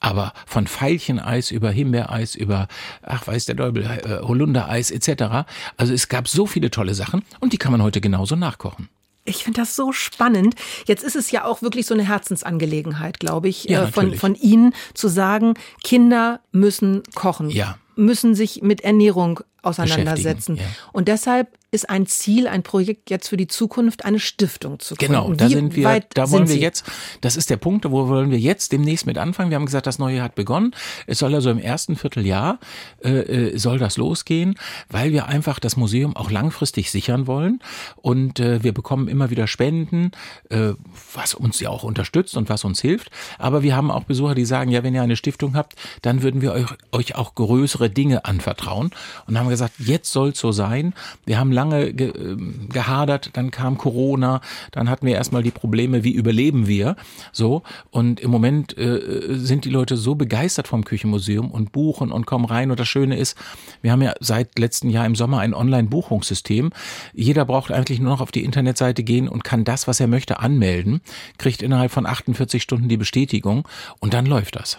Aber 0.00 0.32
von 0.46 0.66
Veilcheneis 0.66 1.52
über 1.52 1.70
Himbeereis, 1.70 2.34
über, 2.34 2.66
ach 3.02 3.26
weiß 3.26 3.44
der 3.44 3.56
Teufel, 3.56 3.84
äh, 3.84 4.18
Holundereis 4.20 4.90
etc. 4.90 5.46
Also 5.76 5.94
es 5.94 6.08
gab 6.08 6.26
so 6.26 6.46
viele 6.46 6.70
tolle 6.70 6.94
Sachen 6.94 7.22
und 7.38 7.52
die 7.52 7.58
kann 7.58 7.70
man 7.70 7.82
heute 7.82 8.00
genauso 8.00 8.34
nachkochen. 8.34 8.88
Ich 9.24 9.44
finde 9.44 9.60
das 9.60 9.76
so 9.76 9.92
spannend. 9.92 10.56
Jetzt 10.86 11.04
ist 11.04 11.14
es 11.14 11.30
ja 11.30 11.44
auch 11.44 11.62
wirklich 11.62 11.86
so 11.86 11.94
eine 11.94 12.06
Herzensangelegenheit, 12.06 13.20
glaube 13.20 13.48
ich, 13.48 13.64
ja, 13.64 13.84
äh, 13.84 13.92
von, 13.92 14.14
von 14.16 14.34
Ihnen 14.34 14.74
zu 14.94 15.06
sagen, 15.06 15.54
Kinder 15.84 16.40
müssen 16.50 17.04
kochen. 17.14 17.48
Ja. 17.48 17.78
Müssen 17.94 18.34
sich 18.34 18.62
mit 18.62 18.80
Ernährung 18.80 19.40
auseinandersetzen. 19.62 20.56
Ja. 20.56 20.64
Und 20.92 21.06
deshalb 21.06 21.56
ist 21.72 21.88
ein 21.88 22.04
Ziel, 22.06 22.46
ein 22.48 22.62
Projekt 22.62 23.08
jetzt 23.08 23.28
für 23.28 23.38
die 23.38 23.46
Zukunft, 23.46 24.04
eine 24.04 24.20
Stiftung 24.20 24.78
zu 24.78 24.94
gründen. 24.94 25.14
Genau, 25.14 25.32
da 25.32 25.48
Wie 25.48 25.54
sind 25.54 25.74
wir, 25.74 26.02
da 26.12 26.30
wollen 26.30 26.46
wir 26.46 26.56
Sie? 26.56 26.60
jetzt, 26.60 26.84
das 27.22 27.38
ist 27.38 27.48
der 27.48 27.56
Punkt, 27.56 27.90
wo 27.90 28.08
wollen 28.08 28.30
wir 28.30 28.38
jetzt 28.38 28.72
demnächst 28.72 29.06
mit 29.06 29.16
anfangen. 29.16 29.48
Wir 29.48 29.56
haben 29.56 29.64
gesagt, 29.64 29.86
das 29.86 29.98
neue 29.98 30.16
Jahr 30.16 30.24
hat 30.26 30.34
begonnen. 30.34 30.74
Es 31.06 31.18
soll 31.18 31.34
also 31.34 31.48
im 31.48 31.58
ersten 31.58 31.96
Vierteljahr 31.96 32.60
äh, 33.02 33.08
äh, 33.52 33.58
soll 33.58 33.78
das 33.78 33.96
losgehen, 33.96 34.54
weil 34.90 35.12
wir 35.12 35.28
einfach 35.28 35.58
das 35.58 35.78
Museum 35.78 36.14
auch 36.14 36.30
langfristig 36.30 36.90
sichern 36.90 37.26
wollen 37.26 37.60
und 37.96 38.38
äh, 38.38 38.62
wir 38.62 38.74
bekommen 38.74 39.08
immer 39.08 39.30
wieder 39.30 39.46
Spenden, 39.46 40.10
äh, 40.50 40.74
was 41.14 41.32
uns 41.32 41.58
ja 41.58 41.70
auch 41.70 41.84
unterstützt 41.84 42.36
und 42.36 42.50
was 42.50 42.64
uns 42.64 42.82
hilft. 42.82 43.10
Aber 43.38 43.62
wir 43.62 43.74
haben 43.74 43.90
auch 43.90 44.04
Besucher, 44.04 44.34
die 44.34 44.44
sagen, 44.44 44.70
ja, 44.70 44.82
wenn 44.82 44.94
ihr 44.94 45.02
eine 45.02 45.16
Stiftung 45.16 45.56
habt, 45.56 45.76
dann 46.02 46.22
würden 46.22 46.42
wir 46.42 46.52
euch, 46.52 46.66
euch 46.92 47.14
auch 47.14 47.34
größere 47.34 47.88
Dinge 47.88 48.26
anvertrauen 48.26 48.90
und 49.26 49.38
haben 49.38 49.48
gesagt, 49.48 49.72
jetzt 49.78 50.12
soll 50.12 50.30
es 50.30 50.38
so 50.38 50.52
sein. 50.52 50.92
Wir 51.24 51.38
haben 51.38 51.50
lange 51.50 51.61
ge, 51.70 52.12
ähm, 52.16 52.68
gehadert, 52.72 53.30
dann 53.34 53.50
kam 53.50 53.78
Corona, 53.78 54.40
dann 54.70 54.88
hatten 54.88 55.06
wir 55.06 55.14
erstmal 55.14 55.42
die 55.42 55.50
Probleme, 55.50 56.04
wie 56.04 56.12
überleben 56.12 56.66
wir, 56.66 56.96
so 57.32 57.62
und 57.90 58.20
im 58.20 58.30
Moment 58.30 58.76
äh, 58.76 59.36
sind 59.36 59.64
die 59.64 59.70
Leute 59.70 59.96
so 59.96 60.14
begeistert 60.14 60.68
vom 60.68 60.84
Küchenmuseum 60.84 61.50
und 61.50 61.72
buchen 61.72 62.12
und 62.12 62.26
kommen 62.26 62.44
rein 62.44 62.70
und 62.70 62.80
das 62.80 62.88
Schöne 62.88 63.16
ist, 63.16 63.36
wir 63.80 63.92
haben 63.92 64.02
ja 64.02 64.14
seit 64.20 64.58
letztem 64.58 64.90
Jahr 64.90 65.06
im 65.06 65.14
Sommer 65.14 65.38
ein 65.40 65.54
Online-Buchungssystem. 65.54 66.70
Jeder 67.12 67.44
braucht 67.44 67.72
eigentlich 67.72 68.00
nur 68.00 68.10
noch 68.10 68.20
auf 68.20 68.32
die 68.32 68.44
Internetseite 68.44 69.02
gehen 69.02 69.28
und 69.28 69.44
kann 69.44 69.64
das, 69.64 69.88
was 69.88 70.00
er 70.00 70.06
möchte, 70.06 70.40
anmelden, 70.40 71.00
kriegt 71.38 71.62
innerhalb 71.62 71.90
von 71.90 72.06
48 72.06 72.62
Stunden 72.62 72.88
die 72.88 72.96
Bestätigung 72.96 73.66
und 74.00 74.14
dann 74.14 74.26
läuft 74.26 74.56
das. 74.56 74.78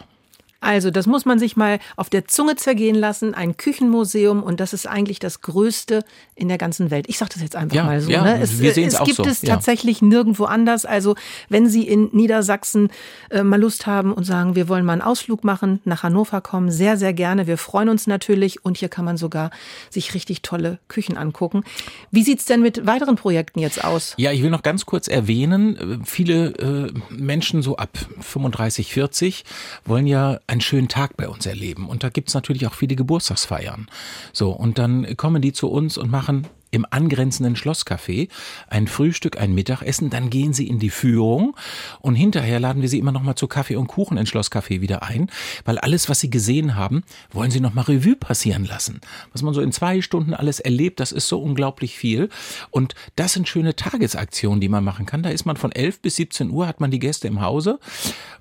Also, 0.63 0.91
das 0.91 1.07
muss 1.07 1.25
man 1.25 1.39
sich 1.39 1.55
mal 1.55 1.79
auf 1.95 2.09
der 2.09 2.25
Zunge 2.25 2.55
zergehen 2.55 2.95
lassen. 2.95 3.33
Ein 3.33 3.57
Küchenmuseum 3.57 4.41
und 4.41 4.59
das 4.59 4.73
ist 4.73 4.87
eigentlich 4.87 5.19
das 5.19 5.41
größte 5.41 6.03
in 6.35 6.47
der 6.47 6.57
ganzen 6.57 6.89
Welt. 6.89 7.05
Ich 7.09 7.17
sage 7.17 7.31
das 7.33 7.41
jetzt 7.41 7.55
einfach 7.55 7.75
Ja, 7.75 7.83
mal 7.83 8.01
so. 8.01 8.09
ja, 8.09 8.23
ne? 8.23 8.39
Es, 8.41 8.59
wir 8.59 8.75
es 8.75 8.95
auch 8.95 9.05
gibt 9.05 9.17
so, 9.17 9.23
es 9.25 9.41
ja. 9.41 9.53
tatsächlich 9.53 10.01
nirgendwo 10.01 10.45
anders. 10.45 10.85
Also, 10.85 11.15
wenn 11.49 11.67
Sie 11.67 11.87
in 11.87 12.09
Niedersachsen 12.13 12.89
äh, 13.29 13.43
mal 13.43 13.59
Lust 13.59 13.85
haben 13.85 14.13
und 14.13 14.23
sagen, 14.23 14.55
wir 14.55 14.67
wollen 14.69 14.85
mal 14.85 14.93
einen 14.93 15.01
Ausflug 15.01 15.43
machen, 15.43 15.81
nach 15.85 16.03
Hannover 16.03 16.41
kommen, 16.41 16.71
sehr, 16.71 16.97
sehr 16.97 17.13
gerne. 17.13 17.45
Wir 17.47 17.57
freuen 17.57 17.89
uns 17.89 18.07
natürlich 18.07 18.63
und 18.65 18.77
hier 18.77 18.89
kann 18.89 19.05
man 19.05 19.17
sogar 19.17 19.51
sich 19.89 20.13
richtig 20.13 20.41
tolle 20.41 20.79
Küchen 20.87 21.17
angucken. 21.17 21.63
Wie 22.11 22.23
sieht's 22.23 22.45
denn 22.45 22.61
mit 22.61 22.85
weiteren 22.85 23.15
Projekten 23.15 23.59
jetzt 23.59 23.83
aus? 23.83 24.13
Ja, 24.17 24.31
ich 24.31 24.41
will 24.41 24.49
noch 24.49 24.63
ganz 24.63 24.85
kurz 24.85 25.07
erwähnen, 25.07 25.75
äh, 26.01 26.05
viele 26.05 26.47
äh, 26.89 26.93
Menschen 27.09 27.61
so 27.61 27.77
ab 27.77 27.97
35, 28.21 28.91
40 28.93 29.43
wollen 29.85 30.07
ja 30.07 30.39
einen 30.53 30.61
schönen 30.61 30.87
Tag 30.87 31.17
bei 31.17 31.27
uns 31.27 31.45
erleben. 31.45 31.87
Und 31.87 32.03
da 32.03 32.09
gibt's 32.09 32.33
natürlich 32.33 32.65
auch 32.67 32.73
viele 32.73 32.95
Geburtstagsfeiern. 32.95 33.87
So, 34.31 34.51
und 34.51 34.77
dann 34.77 35.17
kommen 35.17 35.41
die 35.41 35.51
zu 35.51 35.69
uns 35.69 35.97
und 35.97 36.09
machen 36.09 36.47
im 36.73 36.87
angrenzenden 36.89 37.55
Schlosscafé 37.55 38.29
ein 38.67 38.87
Frühstück, 38.87 39.39
ein 39.39 39.53
Mittagessen, 39.53 40.09
dann 40.09 40.31
gehen 40.31 40.53
sie 40.53 40.67
in 40.67 40.79
die 40.79 40.89
Führung 40.89 41.55
und 42.01 42.15
hinterher 42.15 42.59
laden 42.59 42.81
wir 42.81 42.89
sie 42.89 42.97
immer 42.97 43.11
noch 43.11 43.21
mal 43.21 43.35
zu 43.35 43.47
Kaffee 43.47 43.75
und 43.75 43.87
Kuchen 43.87 44.17
ins 44.17 44.31
Schlosscafé 44.31 44.81
wieder 44.81 45.03
ein, 45.03 45.29
weil 45.65 45.77
alles, 45.77 46.09
was 46.09 46.19
sie 46.19 46.31
gesehen 46.31 46.75
haben, 46.75 47.03
wollen 47.31 47.51
sie 47.51 47.59
noch 47.59 47.75
mal 47.75 47.83
Revue 47.83 48.15
passieren 48.15 48.65
lassen. 48.65 49.01
Was 49.31 49.43
man 49.43 49.53
so 49.53 49.61
in 49.61 49.71
zwei 49.71 50.01
Stunden 50.01 50.33
alles 50.33 50.59
erlebt, 50.59 50.99
das 50.99 51.11
ist 51.11 51.27
so 51.27 51.39
unglaublich 51.39 51.95
viel 51.95 52.29
und 52.71 52.95
das 53.15 53.33
sind 53.33 53.47
schöne 53.47 53.75
Tagesaktionen, 53.75 54.59
die 54.59 54.69
man 54.69 54.83
machen 54.83 55.05
kann. 55.05 55.21
Da 55.21 55.29
ist 55.29 55.45
man 55.45 55.57
von 55.57 55.71
11 55.71 56.01
bis 56.01 56.15
17 56.15 56.49
Uhr, 56.49 56.65
hat 56.65 56.79
man 56.79 56.89
die 56.89 56.99
Gäste 56.99 57.27
im 57.27 57.41
Hause, 57.41 57.79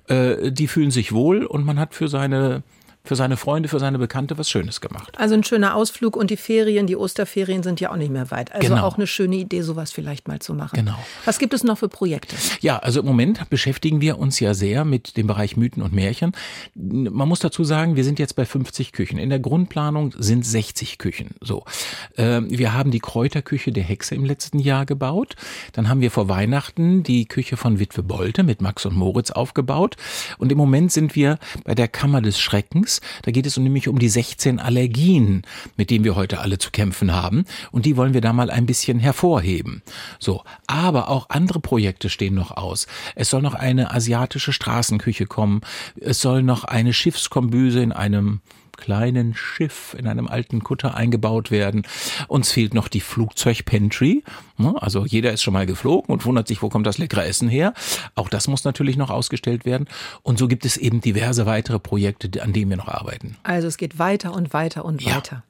äh, 0.07 0.51
die 0.51 0.67
fühlen 0.67 0.89
sich 0.89 1.11
wohl 1.11 1.45
und 1.45 1.65
man 1.65 1.77
hat 1.77 1.93
für 1.93 2.07
seine 2.07 2.63
für 3.05 3.15
seine 3.17 3.35
Freunde, 3.35 3.67
für 3.67 3.79
seine 3.79 3.99
Bekannte 3.99 4.37
was 4.37 4.49
Schönes 4.49 4.79
gemacht. 4.79 5.17
Also 5.17 5.35
ein 5.35 5.43
schöner 5.43 5.75
Ausflug 5.75 6.15
und 6.15 6.29
die 6.29 6.37
Ferien, 6.37 6.87
die 6.87 6.95
Osterferien 6.95 7.61
sind 7.61 7.81
ja 7.81 7.91
auch 7.91 7.97
nicht 7.97 8.11
mehr 8.11 8.31
weit. 8.31 8.53
Also 8.53 8.69
Genau. 8.69 8.85
auch 8.87 8.95
eine 8.97 9.07
schöne 9.07 9.35
Idee, 9.35 9.61
sowas 9.61 9.91
vielleicht 9.91 10.29
mal 10.29 10.39
zu 10.39 10.53
machen. 10.53 10.77
Genau. 10.77 10.97
Was 11.25 11.37
gibt 11.37 11.53
es 11.53 11.65
noch 11.65 11.77
für 11.77 11.89
Projekte? 11.89 12.35
Ja, 12.61 12.79
also 12.79 13.01
im 13.01 13.05
Moment 13.05 13.49
beschäftigen 13.49 13.99
wir 13.99 14.19
uns 14.19 14.39
ja 14.39 14.53
sehr 14.53 14.85
mit 14.85 15.17
dem 15.17 15.27
Bereich 15.27 15.57
Mythen 15.57 15.83
und 15.83 15.91
Märchen. 15.93 16.31
Man 16.75 17.27
muss 17.27 17.39
dazu 17.39 17.65
sagen, 17.65 17.97
wir 17.97 18.05
sind 18.05 18.19
jetzt 18.19 18.35
bei 18.37 18.45
50 18.45 18.93
Küchen. 18.93 19.17
In 19.19 19.29
der 19.29 19.39
Grundplanung 19.39 20.13
sind 20.17 20.45
60 20.45 20.97
Küchen. 20.97 21.31
So, 21.41 21.65
Ähm, 22.15 22.47
wir 22.49 22.73
haben 22.73 22.91
die 22.91 22.99
Kräuterküche 22.99 23.71
der 23.71 23.83
Hexe 23.83 24.15
im 24.15 24.23
letzten 24.23 24.59
Jahr 24.59 24.85
gebaut. 24.85 25.35
Dann 25.73 25.89
haben 25.89 25.99
wir 25.99 26.11
vor 26.11 26.29
Weihnachten 26.29 27.03
die 27.03 27.25
Küche 27.25 27.57
von 27.57 27.79
Witwe 27.79 28.03
Bolte 28.03 28.43
mit 28.43 28.61
Max 28.61 28.85
und 28.85 28.95
Moritz 28.95 29.31
aufgebaut. 29.31 29.97
Und 30.37 30.51
im 30.51 30.57
Moment 30.57 30.91
sind 30.91 31.15
wir 31.15 31.37
bei 31.65 31.75
der 31.75 31.87
Kammer 31.89 32.21
des 32.21 32.39
Schreckens. 32.39 32.92
Da 33.23 33.31
geht 33.31 33.45
es 33.45 33.57
nämlich 33.57 33.87
um 33.87 33.99
die 33.99 34.09
16 34.09 34.59
Allergien, 34.59 35.43
mit 35.77 35.89
denen 35.89 36.03
wir 36.03 36.15
heute 36.15 36.39
alle 36.39 36.57
zu 36.57 36.71
kämpfen 36.71 37.13
haben. 37.13 37.45
Und 37.71 37.85
die 37.85 37.97
wollen 37.97 38.13
wir 38.13 38.21
da 38.21 38.33
mal 38.33 38.49
ein 38.49 38.65
bisschen 38.65 38.99
hervorheben. 38.99 39.81
So, 40.19 40.43
aber 40.67 41.09
auch 41.09 41.29
andere 41.29 41.59
Projekte 41.59 42.09
stehen 42.09 42.35
noch 42.35 42.51
aus. 42.51 42.87
Es 43.15 43.29
soll 43.29 43.41
noch 43.41 43.55
eine 43.55 43.91
asiatische 43.91 44.53
Straßenküche 44.53 45.25
kommen. 45.25 45.61
Es 45.99 46.21
soll 46.21 46.43
noch 46.43 46.63
eine 46.63 46.93
Schiffskombüse 46.93 47.81
in 47.81 47.91
einem 47.91 48.41
kleinen 48.83 49.33
Schiff 49.33 49.95
in 49.97 50.07
einem 50.07 50.27
alten 50.27 50.61
Kutter 50.61 50.93
eingebaut 50.93 51.51
werden. 51.51 51.83
Uns 52.27 52.51
fehlt 52.51 52.73
noch 52.73 52.89
die 52.89 52.99
Flugzeugpantry. 52.99 54.23
Ne? 54.57 54.75
Also 54.81 55.05
jeder 55.05 55.31
ist 55.31 55.41
schon 55.41 55.53
mal 55.53 55.65
geflogen 55.65 56.13
und 56.13 56.25
wundert 56.25 56.49
sich, 56.49 56.61
wo 56.61 56.67
kommt 56.67 56.85
das 56.85 56.97
leckere 56.97 57.25
Essen 57.25 57.47
her. 57.47 57.73
Auch 58.15 58.27
das 58.27 58.49
muss 58.49 58.65
natürlich 58.65 58.97
noch 58.97 59.09
ausgestellt 59.09 59.63
werden. 59.63 59.87
Und 60.21 60.37
so 60.37 60.49
gibt 60.49 60.65
es 60.65 60.75
eben 60.75 60.99
diverse 60.99 61.45
weitere 61.45 61.79
Projekte, 61.79 62.43
an 62.43 62.51
denen 62.51 62.71
wir 62.71 62.77
noch 62.77 62.89
arbeiten. 62.89 63.37
Also 63.43 63.69
es 63.69 63.77
geht 63.77 63.99
weiter 63.99 64.33
und 64.33 64.51
weiter 64.51 64.83
und 64.83 65.01
Ja, 65.01 65.15
weiter. 65.15 65.43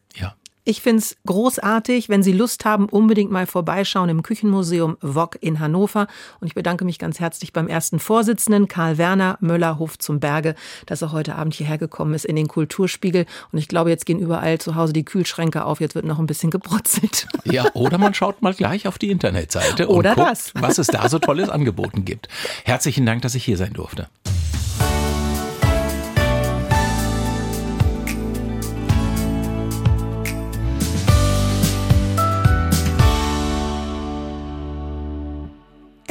Ich 0.66 0.82
find's 0.82 1.18
großartig. 1.26 2.08
Wenn 2.08 2.24
Sie 2.24 2.32
Lust 2.32 2.64
haben, 2.64 2.88
unbedingt 2.88 3.32
mal 3.32 3.46
vorbeischauen 3.48 4.08
im 4.08 4.24
Küchenmuseum 4.24 4.98
Wok 5.02 5.38
in 5.42 5.60
Hannover. 5.60 6.08
Und 6.40 6.48
ich 6.48 6.56
bedanke 6.56 6.86
mich 6.86 7.00
ganz 7.00 7.20
herzlich 7.20 7.52
beim 7.52 7.68
ersten 7.68 8.00
Vorsitzenden, 8.00 8.70
Karl 8.70 8.98
Werner 8.98 9.38
Möller, 9.42 9.78
Hof 9.78 10.00
zum 10.00 10.22
Berge, 10.22 10.56
dass 10.86 11.02
er 11.02 11.12
heute 11.12 11.36
Abend 11.36 11.54
hierher 11.54 11.78
gekommen 11.78 12.14
ist 12.14 12.24
in 12.24 12.38
den 12.38 12.48
Kulturspiegel. 12.48 13.26
Und 13.52 13.60
ich 13.60 13.68
glaube, 13.68 13.90
jetzt 13.90 14.06
gehen 14.06 14.20
überall 14.20 14.58
zu 14.58 14.76
Hause 14.76 14.94
die 14.94 15.04
Kühlschränke 15.04 15.66
auf. 15.66 15.82
Jetzt 15.82 15.96
wird 15.96 16.06
noch 16.06 16.20
ein 16.20 16.28
bisschen 16.28 16.50
gebrutzelt. 16.50 17.28
Ja, 17.44 17.66
oder 17.74 17.98
man 17.98 18.14
schaut 18.14 18.42
mal 18.42 18.54
gleich 18.54 18.88
auf 18.88 18.98
die 18.98 19.12
Internetseite 19.12 19.90
Oder 19.90 20.12
und 20.12 20.16
guckt, 20.16 20.32
das. 20.32 20.52
was 20.56 20.78
es 20.78 20.88
da 20.88 21.10
so 21.10 21.20
tolles 21.20 21.50
angeboten 21.50 22.06
gibt. 22.06 22.30
Herzlichen 22.64 23.06
Dank, 23.06 23.22
dass 23.22 23.36
ich 23.36 23.44
hier 23.44 23.58
sein 23.58 23.74
durfte. 23.74 24.08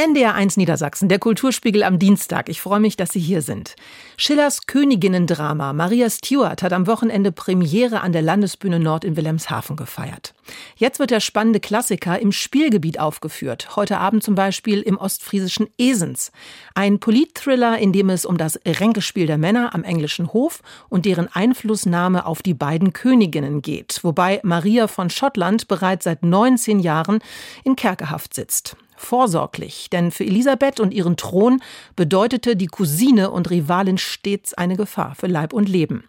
NDR 0.05 0.35
1 0.35 0.57
Niedersachsen, 0.57 1.09
der 1.09 1.21
Kulturspiegel 1.21 1.85
am 1.85 2.01
Dienstag. 2.01 2.49
Ich 2.49 2.61
freue 2.61 2.81
mich, 2.81 2.97
dass 2.97 3.11
Sie 3.11 3.21
hier 3.21 3.41
sind. 3.41 3.77
Schillers 4.17 4.67
Königinnen-Drama 4.67 5.73
Maria 5.73 6.11
Stuart 6.11 6.65
hat 6.65 6.73
am 6.73 6.89
Wochenende 6.89 7.31
Premiere 7.31 8.01
an 8.01 8.11
der 8.11 8.23
Landesbühne 8.23 8.81
Nord 8.81 9.05
in 9.05 9.17
Wilhelmshaven 9.17 9.77
gefeiert. 9.77 10.35
Jetzt 10.77 10.99
wird 10.99 11.11
der 11.11 11.21
spannende 11.21 11.61
Klassiker 11.61 12.19
im 12.19 12.33
Spielgebiet 12.33 12.99
aufgeführt. 12.99 13.77
Heute 13.77 13.99
Abend 13.99 14.23
zum 14.23 14.35
Beispiel 14.35 14.81
im 14.81 14.97
ostfriesischen 14.97 15.69
Esens. 15.79 16.33
Ein 16.75 17.01
Politthriller, 17.01 17.79
in 17.79 17.93
dem 17.93 18.11
es 18.11 18.25
um 18.25 18.39
das 18.39 18.59
Ränkespiel 18.67 19.27
der 19.27 19.39
Männer 19.39 19.75
am 19.75 19.85
englischen 19.85 20.33
Hof 20.33 20.63
und 20.89 21.07
deren 21.07 21.29
Einflussnahme 21.29 22.27
auf 22.27 22.43
die 22.43 22.55
beiden 22.55 22.93
Königinnen 22.93 23.63
geht. 23.63 24.01
Wobei 24.03 24.41
Maria 24.43 24.89
von 24.89 25.11
Schottland 25.11 25.69
bereits 25.69 26.05
seit 26.05 26.23
19 26.23 26.81
Jahren 26.81 27.21
in 27.65 27.77
Kerkerhaft 27.77 28.35
sitzt 28.35 28.77
vorsorglich, 29.03 29.91
denn 29.91 30.11
für 30.11 30.25
Elisabeth 30.25 30.81
und 30.81 30.95
ihren 30.95 31.17
Thron 31.17 31.61
bedeutete 31.97 32.57
die 32.57 32.69
Cousine 32.69 33.31
und 33.31 33.51
Rivalin 33.51 33.99
stets 33.99 34.55
eine 34.55 34.77
Gefahr 34.77 35.15
für 35.15 35.27
Leib 35.27 35.53
und 35.53 35.69
Leben. 35.69 36.05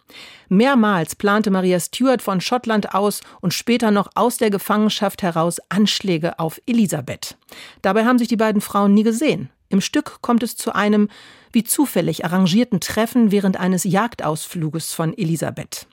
Mehrmals 0.48 1.16
plante 1.16 1.50
Maria 1.50 1.80
Stuart 1.80 2.22
von 2.22 2.40
Schottland 2.40 2.94
aus 2.94 3.20
und 3.40 3.54
später 3.54 3.90
noch 3.90 4.10
aus 4.14 4.36
der 4.36 4.50
Gefangenschaft 4.50 5.22
heraus 5.22 5.58
Anschläge 5.68 6.38
auf 6.38 6.60
Elisabeth. 6.66 7.36
Dabei 7.82 8.04
haben 8.04 8.18
sich 8.18 8.28
die 8.28 8.36
beiden 8.36 8.60
Frauen 8.60 8.94
nie 8.94 9.02
gesehen. 9.02 9.50
Im 9.68 9.80
Stück 9.80 10.18
kommt 10.20 10.42
es 10.42 10.56
zu 10.56 10.74
einem 10.74 11.08
wie 11.52 11.64
zufällig 11.64 12.24
arrangierten 12.24 12.80
Treffen 12.80 13.30
während 13.30 13.58
eines 13.58 13.84
Jagdausfluges 13.84 14.92
von 14.92 15.16
Elisabeth. 15.16 15.86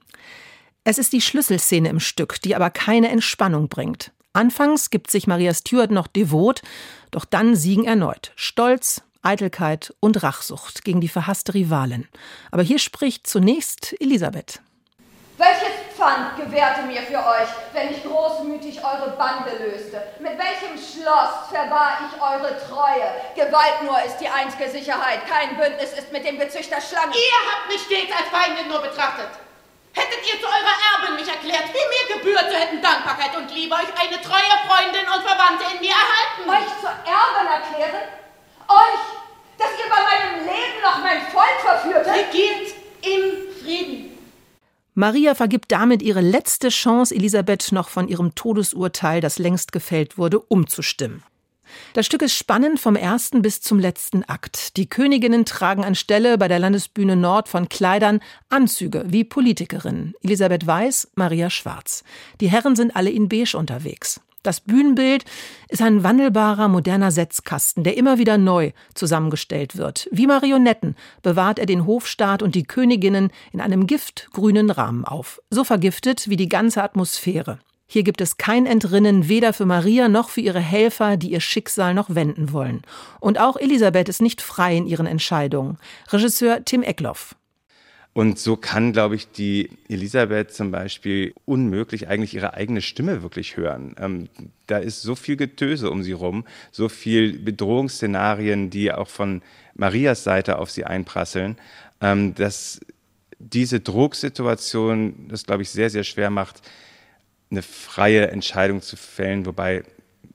Es 0.84 0.98
ist 0.98 1.14
die 1.14 1.22
Schlüsselszene 1.22 1.90
im 1.90 2.00
Stück, 2.00 2.42
die 2.42 2.56
aber 2.56 2.70
keine 2.72 3.10
Entspannung 3.10 3.70
bringt. 3.70 4.12
Anfangs 4.34 4.90
gibt 4.90 5.12
sich 5.12 5.28
Maria 5.28 5.54
Stuart 5.54 5.92
noch 5.92 6.08
devot, 6.08 6.62
doch 7.12 7.26
dann 7.26 7.56
siegen 7.56 7.86
erneut 7.86 8.32
Stolz, 8.36 9.04
Eitelkeit 9.22 9.94
und 10.00 10.22
Rachsucht 10.24 10.84
gegen 10.84 11.02
die 11.02 11.08
verhasste 11.08 11.54
Rivalin. 11.54 12.08
Aber 12.52 12.64
hier 12.64 12.80
spricht 12.80 13.28
zunächst 13.28 13.96
Elisabeth. 14.00 14.62
Welches 15.38 15.74
Pfand 15.98 16.38
gewährte 16.38 16.84
mir 16.84 17.02
für 17.02 17.18
euch, 17.18 17.50
wenn 17.74 17.90
ich 17.90 18.04
großmütig 18.04 18.78
eure 18.78 19.18
Bande 19.18 19.50
löste? 19.58 19.98
Mit 20.20 20.38
welchem 20.38 20.78
Schloss 20.78 21.50
verwahr 21.50 21.98
ich 22.06 22.14
eure 22.22 22.58
Treue? 22.62 23.10
Gewalt 23.34 23.82
nur 23.82 23.98
ist 24.06 24.18
die 24.18 24.30
einzige 24.30 24.70
Sicherheit. 24.70 25.26
Kein 25.26 25.58
Bündnis 25.58 25.94
ist 25.94 26.12
mit 26.12 26.26
dem 26.26 26.38
Gezüchter 26.38 26.78
Schlangen. 26.80 27.14
Ihr 27.14 27.40
habt 27.50 27.74
mich 27.74 27.82
stets 27.82 28.14
als 28.14 28.30
Feindin 28.30 28.68
nur 28.70 28.82
betrachtet. 28.86 29.34
Hättet 29.94 30.22
ihr 30.30 30.40
zu 30.40 30.46
eurer 30.46 30.78
Erbin 30.94 31.18
mich 31.18 31.28
erklärt, 31.28 31.74
wie 31.74 31.90
mir 31.90 32.06
gebührt, 32.22 32.46
so 32.50 32.56
hätten 32.56 32.82
Dankbarkeit 32.82 33.36
und 33.36 33.50
Liebe 33.50 33.76
euch 33.76 33.92
eine 33.98 34.22
treue 34.22 34.56
Freundin 34.70 35.10
und 35.10 35.26
Verwandte 35.26 35.66
in 35.74 35.82
mir 35.82 35.92
erhalten. 35.92 36.46
Euch 36.48 36.70
zur 36.80 36.94
Erbin 37.02 37.50
erklären? 37.50 38.21
Euch, 38.72 39.00
dass 39.58 39.70
ihr 39.78 39.90
bei 39.90 40.02
meinem 40.02 40.46
Leben 40.46 40.82
noch 40.82 41.00
mein 41.00 41.22
Volk 41.32 41.60
verführtet? 41.62 42.08
Regiert 42.08 42.74
im 43.02 43.64
Frieden. 43.64 44.18
Maria 44.94 45.36
vergibt 45.36 45.72
damit 45.72 46.02
ihre 46.02 46.22
letzte 46.22 46.70
Chance, 46.70 47.14
Elisabeth 47.14 47.72
noch 47.72 47.90
von 47.90 48.08
ihrem 48.08 48.36
Todesurteil, 48.36 49.20
das 49.20 49.40
längst 49.40 49.72
gefällt 49.72 50.18
wurde, 50.18 50.40
umzustimmen. 50.40 51.24
Das 51.94 52.06
Stück 52.06 52.22
ist 52.22 52.36
spannend 52.36 52.80
vom 52.80 52.96
ersten 52.96 53.42
bis 53.42 53.62
zum 53.62 53.80
letzten 53.80 54.24
Akt. 54.24 54.78
Die 54.78 54.88
Königinnen 54.88 55.46
tragen 55.46 55.84
anstelle 55.84 56.38
bei 56.38 56.48
der 56.48 56.60
Landesbühne 56.60 57.16
Nord 57.16 57.50
von 57.50 57.70
Kleidern 57.70 58.22
Anzüge 58.50 59.04
wie 59.08 59.24
Politikerinnen. 59.24 60.14
Elisabeth 60.22 60.68
Weiß, 60.68 61.12
Maria 61.16 61.50
Schwarz. 61.50 62.04
Die 62.40 62.50
Herren 62.50 62.76
sind 62.76 62.96
alle 62.96 63.10
in 63.10 63.30
Beige 63.30 63.58
unterwegs. 63.58 64.22
Das 64.44 64.60
Bühnenbild 64.60 65.24
ist 65.70 65.84
ein 65.84 66.04
wandelbarer, 66.04 66.68
moderner 66.68 67.12
Setzkasten, 67.12 67.84
der 67.84 67.96
immer 67.96 68.18
wieder 68.18 68.40
neu 68.40 68.72
zusammengestellt 68.96 69.78
wird. 69.78 70.10
Wie 70.12 70.26
Marionetten 70.26 70.96
bewahrt 71.22 71.60
er 71.60 71.68
den 71.68 71.86
Hofstaat 71.86 72.42
und 72.42 72.56
die 72.56 72.64
Königinnen 72.64 73.32
in 73.52 73.62
einem 73.62 73.86
giftgrünen 73.86 74.72
Rahmen 74.72 75.06
auf. 75.06 75.42
So 75.52 75.64
vergiftet 75.64 76.28
wie 76.28 76.38
die 76.38 76.50
ganze 76.50 76.82
Atmosphäre. 76.82 77.60
Hier 77.86 78.04
gibt 78.04 78.22
es 78.22 78.38
kein 78.38 78.66
Entrinnen 78.66 79.28
weder 79.28 79.52
für 79.52 79.66
Maria 79.66 80.08
noch 80.08 80.30
für 80.30 80.40
ihre 80.40 80.62
Helfer, 80.62 81.18
die 81.18 81.32
ihr 81.32 81.42
Schicksal 81.42 81.94
noch 81.94 82.16
wenden 82.16 82.54
wollen. 82.54 82.84
Und 83.20 83.38
auch 83.38 83.58
Elisabeth 83.58 84.08
ist 84.08 84.22
nicht 84.22 84.42
frei 84.42 84.78
in 84.78 84.88
ihren 84.88 85.06
Entscheidungen. 85.06 85.78
Regisseur 86.10 86.64
Tim 86.64 86.84
Eckloff. 86.84 87.36
Und 88.14 88.40
so 88.40 88.58
kann, 88.58 88.92
glaube 88.92 89.16
ich, 89.16 89.32
die 89.32 89.70
Elisabeth 89.88 90.54
zum 90.54 90.70
Beispiel 90.72 91.34
unmöglich 91.46 92.10
eigentlich 92.10 92.34
ihre 92.34 92.54
eigene 92.56 92.82
Stimme 92.82 93.24
wirklich 93.24 93.56
hören. 93.56 93.96
Ähm, 93.98 94.28
da 94.68 94.80
ist 94.80 95.02
so 95.02 95.16
viel 95.16 95.38
Getöse 95.38 95.90
um 95.90 96.04
sie 96.04 96.12
rum, 96.12 96.46
so 96.72 96.90
viel 96.90 97.40
Bedrohungsszenarien, 97.40 98.70
die 98.70 98.92
auch 98.92 99.08
von 99.08 99.42
Marias 99.76 100.26
Seite 100.26 100.60
auf 100.60 100.70
sie 100.70 100.84
einprasseln, 100.84 101.58
ähm, 102.02 102.36
dass 102.36 102.82
diese 103.40 103.80
Drucksituation 103.80 105.28
das, 105.30 105.46
glaube 105.46 105.64
ich, 105.64 105.70
sehr, 105.70 105.90
sehr 105.90 106.04
schwer 106.04 106.30
macht, 106.30 106.62
eine 107.50 107.62
freie 107.62 108.28
Entscheidung 108.28 108.82
zu 108.82 108.98
fällen, 108.98 109.46
wobei 109.46 109.84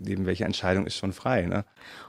eben 0.04 0.26
welche 0.26 0.44
Entscheidung 0.44 0.84
ist 0.86 0.96
schon 0.96 1.12
frei. 1.12 1.42
Ne? 1.42 1.64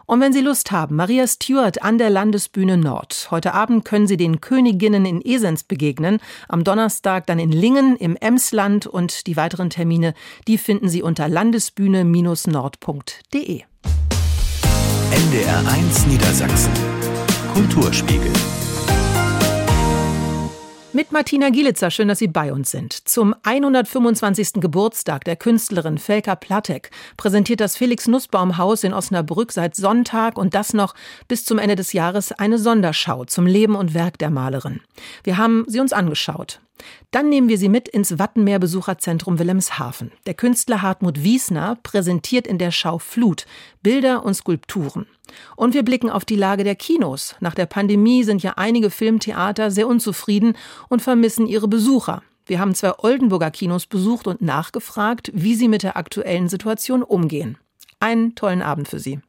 Und 0.06 0.22
wenn 0.22 0.34
Sie 0.34 0.42
Lust 0.42 0.72
haben, 0.72 0.96
Maria 0.96 1.26
Stewart 1.28 1.82
an 1.82 1.98
der 1.98 2.10
Landesbühne 2.10 2.78
Nord. 2.78 3.28
Heute 3.32 3.54
Abend 3.54 3.86
können 3.86 4.08
Sie 4.08 4.18
den 4.18 4.42
Königinnen 4.42 5.06
in 5.06 5.22
Esens 5.24 5.64
begegnen. 5.64 6.20
Am 6.48 6.64
Donnerstag 6.64 7.28
dann 7.28 7.38
in 7.40 7.52
Lingen 7.52 7.96
im 7.98 8.16
Emsland 8.16 8.88
und 8.88 9.28
die 9.28 9.38
weiteren 9.38 9.70
Termine, 9.70 10.16
die 10.48 10.58
finden 10.58 10.90
Sie 10.90 11.04
unter 11.04 11.28
landesbühne-nord.de. 11.28 13.62
NDR 15.12 15.68
1 15.68 16.08
Niedersachsen. 16.08 16.72
Kulturspiegel. 17.54 18.32
Mit 20.98 21.12
Martina 21.12 21.52
Gielitzer, 21.52 21.92
schön, 21.92 22.08
dass 22.08 22.18
Sie 22.18 22.28
bei 22.28 22.52
uns 22.52 22.72
sind. 22.72 22.92
Zum 22.92 23.36
125. 23.44 24.54
Geburtstag 24.54 25.26
der 25.26 25.36
Künstlerin 25.36 26.00
Felka 26.00 26.36
Platek 26.36 26.90
präsentiert 27.18 27.60
das 27.60 27.78
Felix 27.78 28.08
Nussbaum 28.08 28.58
Haus 28.58 28.84
in 28.84 28.96
Osnabrück 28.96 29.52
seit 29.52 29.76
Sonntag 29.76 30.40
und 30.40 30.56
das 30.56 30.74
noch 30.74 30.96
bis 31.28 31.46
zum 31.46 31.60
Ende 31.60 31.76
des 31.76 31.94
Jahres 31.94 32.32
eine 32.32 32.58
Sonderschau 32.58 33.26
zum 33.26 33.46
Leben 33.46 33.76
und 33.76 33.94
Werk 33.94 34.18
der 34.18 34.32
Malerin. 34.32 34.82
Wir 35.24 35.38
haben 35.38 35.66
sie 35.68 35.80
uns 35.80 35.94
angeschaut. 35.94 36.62
Dann 37.12 37.30
nehmen 37.30 37.50
wir 37.50 37.58
Sie 37.58 37.70
mit 37.70 37.88
ins 37.88 38.20
Wattenmeer 38.20 38.60
Besucherzentrum 38.60 39.40
Wilhelmshaven. 39.40 40.12
Der 40.26 40.34
Künstler 40.34 40.82
Hartmut 40.82 41.24
Wiesner 41.24 41.78
präsentiert 41.84 42.48
in 42.48 42.58
der 42.58 42.72
Schau 42.72 43.00
Flut 43.00 43.46
Bilder 43.82 44.24
und 44.26 44.34
Skulpturen. 44.34 45.08
Und 45.56 45.74
wir 45.74 45.84
blicken 45.84 46.10
auf 46.10 46.26
die 46.26 46.36
Lage 46.36 46.64
der 46.64 46.76
Kinos. 46.76 47.36
Nach 47.40 47.54
der 47.54 47.66
Pandemie 47.66 48.24
sind 48.24 48.44
ja 48.44 48.54
einige 48.56 48.90
Filmtheater 48.90 49.72
sehr 49.72 49.88
unzufrieden 49.88 50.56
und 50.90 51.02
vermissen 51.02 51.48
ihre 51.48 51.68
Besucher. 51.68 52.24
Wir 52.46 52.60
haben 52.60 52.76
zwei 52.76 52.98
Oldenburger 53.00 53.52
Kinos 53.52 53.88
besucht 53.88 54.26
und 54.28 54.42
nachgefragt, 54.42 55.32
wie 55.34 55.56
sie 55.56 55.68
mit 55.68 55.84
der 55.84 55.98
aktuellen 55.98 56.48
Situation 56.48 57.04
umgehen. 57.04 57.58
Einen 58.00 58.36
tollen 58.36 58.62
Abend 58.62 58.88
für 58.88 59.00
Sie. 59.00 59.20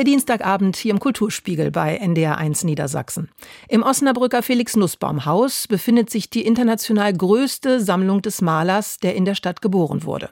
Der 0.00 0.06
Dienstagabend 0.06 0.76
hier 0.76 0.92
im 0.92 0.98
Kulturspiegel 0.98 1.70
bei 1.70 2.00
NDR1 2.00 2.64
Niedersachsen. 2.64 3.28
Im 3.68 3.82
Osnabrücker 3.82 4.42
Felix 4.42 4.74
Nussbaum 4.74 5.26
Haus 5.26 5.68
befindet 5.68 6.08
sich 6.08 6.30
die 6.30 6.46
international 6.46 7.12
größte 7.12 7.82
Sammlung 7.82 8.22
des 8.22 8.40
Malers, 8.40 8.96
der 8.96 9.14
in 9.14 9.26
der 9.26 9.34
Stadt 9.34 9.60
geboren 9.60 10.04
wurde. 10.04 10.30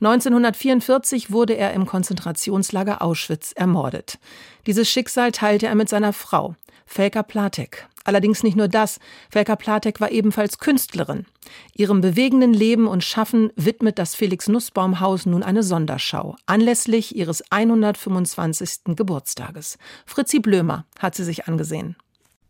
1944 0.00 1.30
wurde 1.30 1.52
er 1.52 1.74
im 1.74 1.84
Konzentrationslager 1.84 3.02
Auschwitz 3.02 3.52
ermordet. 3.52 4.18
Dieses 4.66 4.88
Schicksal 4.88 5.30
teilte 5.30 5.66
er 5.66 5.74
mit 5.74 5.90
seiner 5.90 6.14
Frau, 6.14 6.54
Felka 6.86 7.22
Platek. 7.22 7.88
Allerdings 8.04 8.42
nicht 8.42 8.56
nur 8.56 8.68
das. 8.68 8.98
Felka 9.30 9.56
Platek 9.56 10.00
war 10.00 10.10
ebenfalls 10.10 10.58
Künstlerin. 10.58 11.26
Ihrem 11.74 12.00
bewegenden 12.00 12.52
Leben 12.52 12.86
und 12.86 13.04
Schaffen 13.04 13.50
widmet 13.56 13.98
das 13.98 14.14
Felix 14.14 14.48
Nussbaum 14.48 15.00
Haus 15.00 15.26
nun 15.26 15.42
eine 15.42 15.62
Sonderschau 15.62 16.36
anlässlich 16.46 17.16
ihres 17.16 17.42
125. 17.50 18.96
Geburtstages. 18.96 19.78
Fritzi 20.06 20.40
Blömer 20.40 20.86
hat 20.98 21.14
sie 21.14 21.24
sich 21.24 21.46
angesehen. 21.46 21.96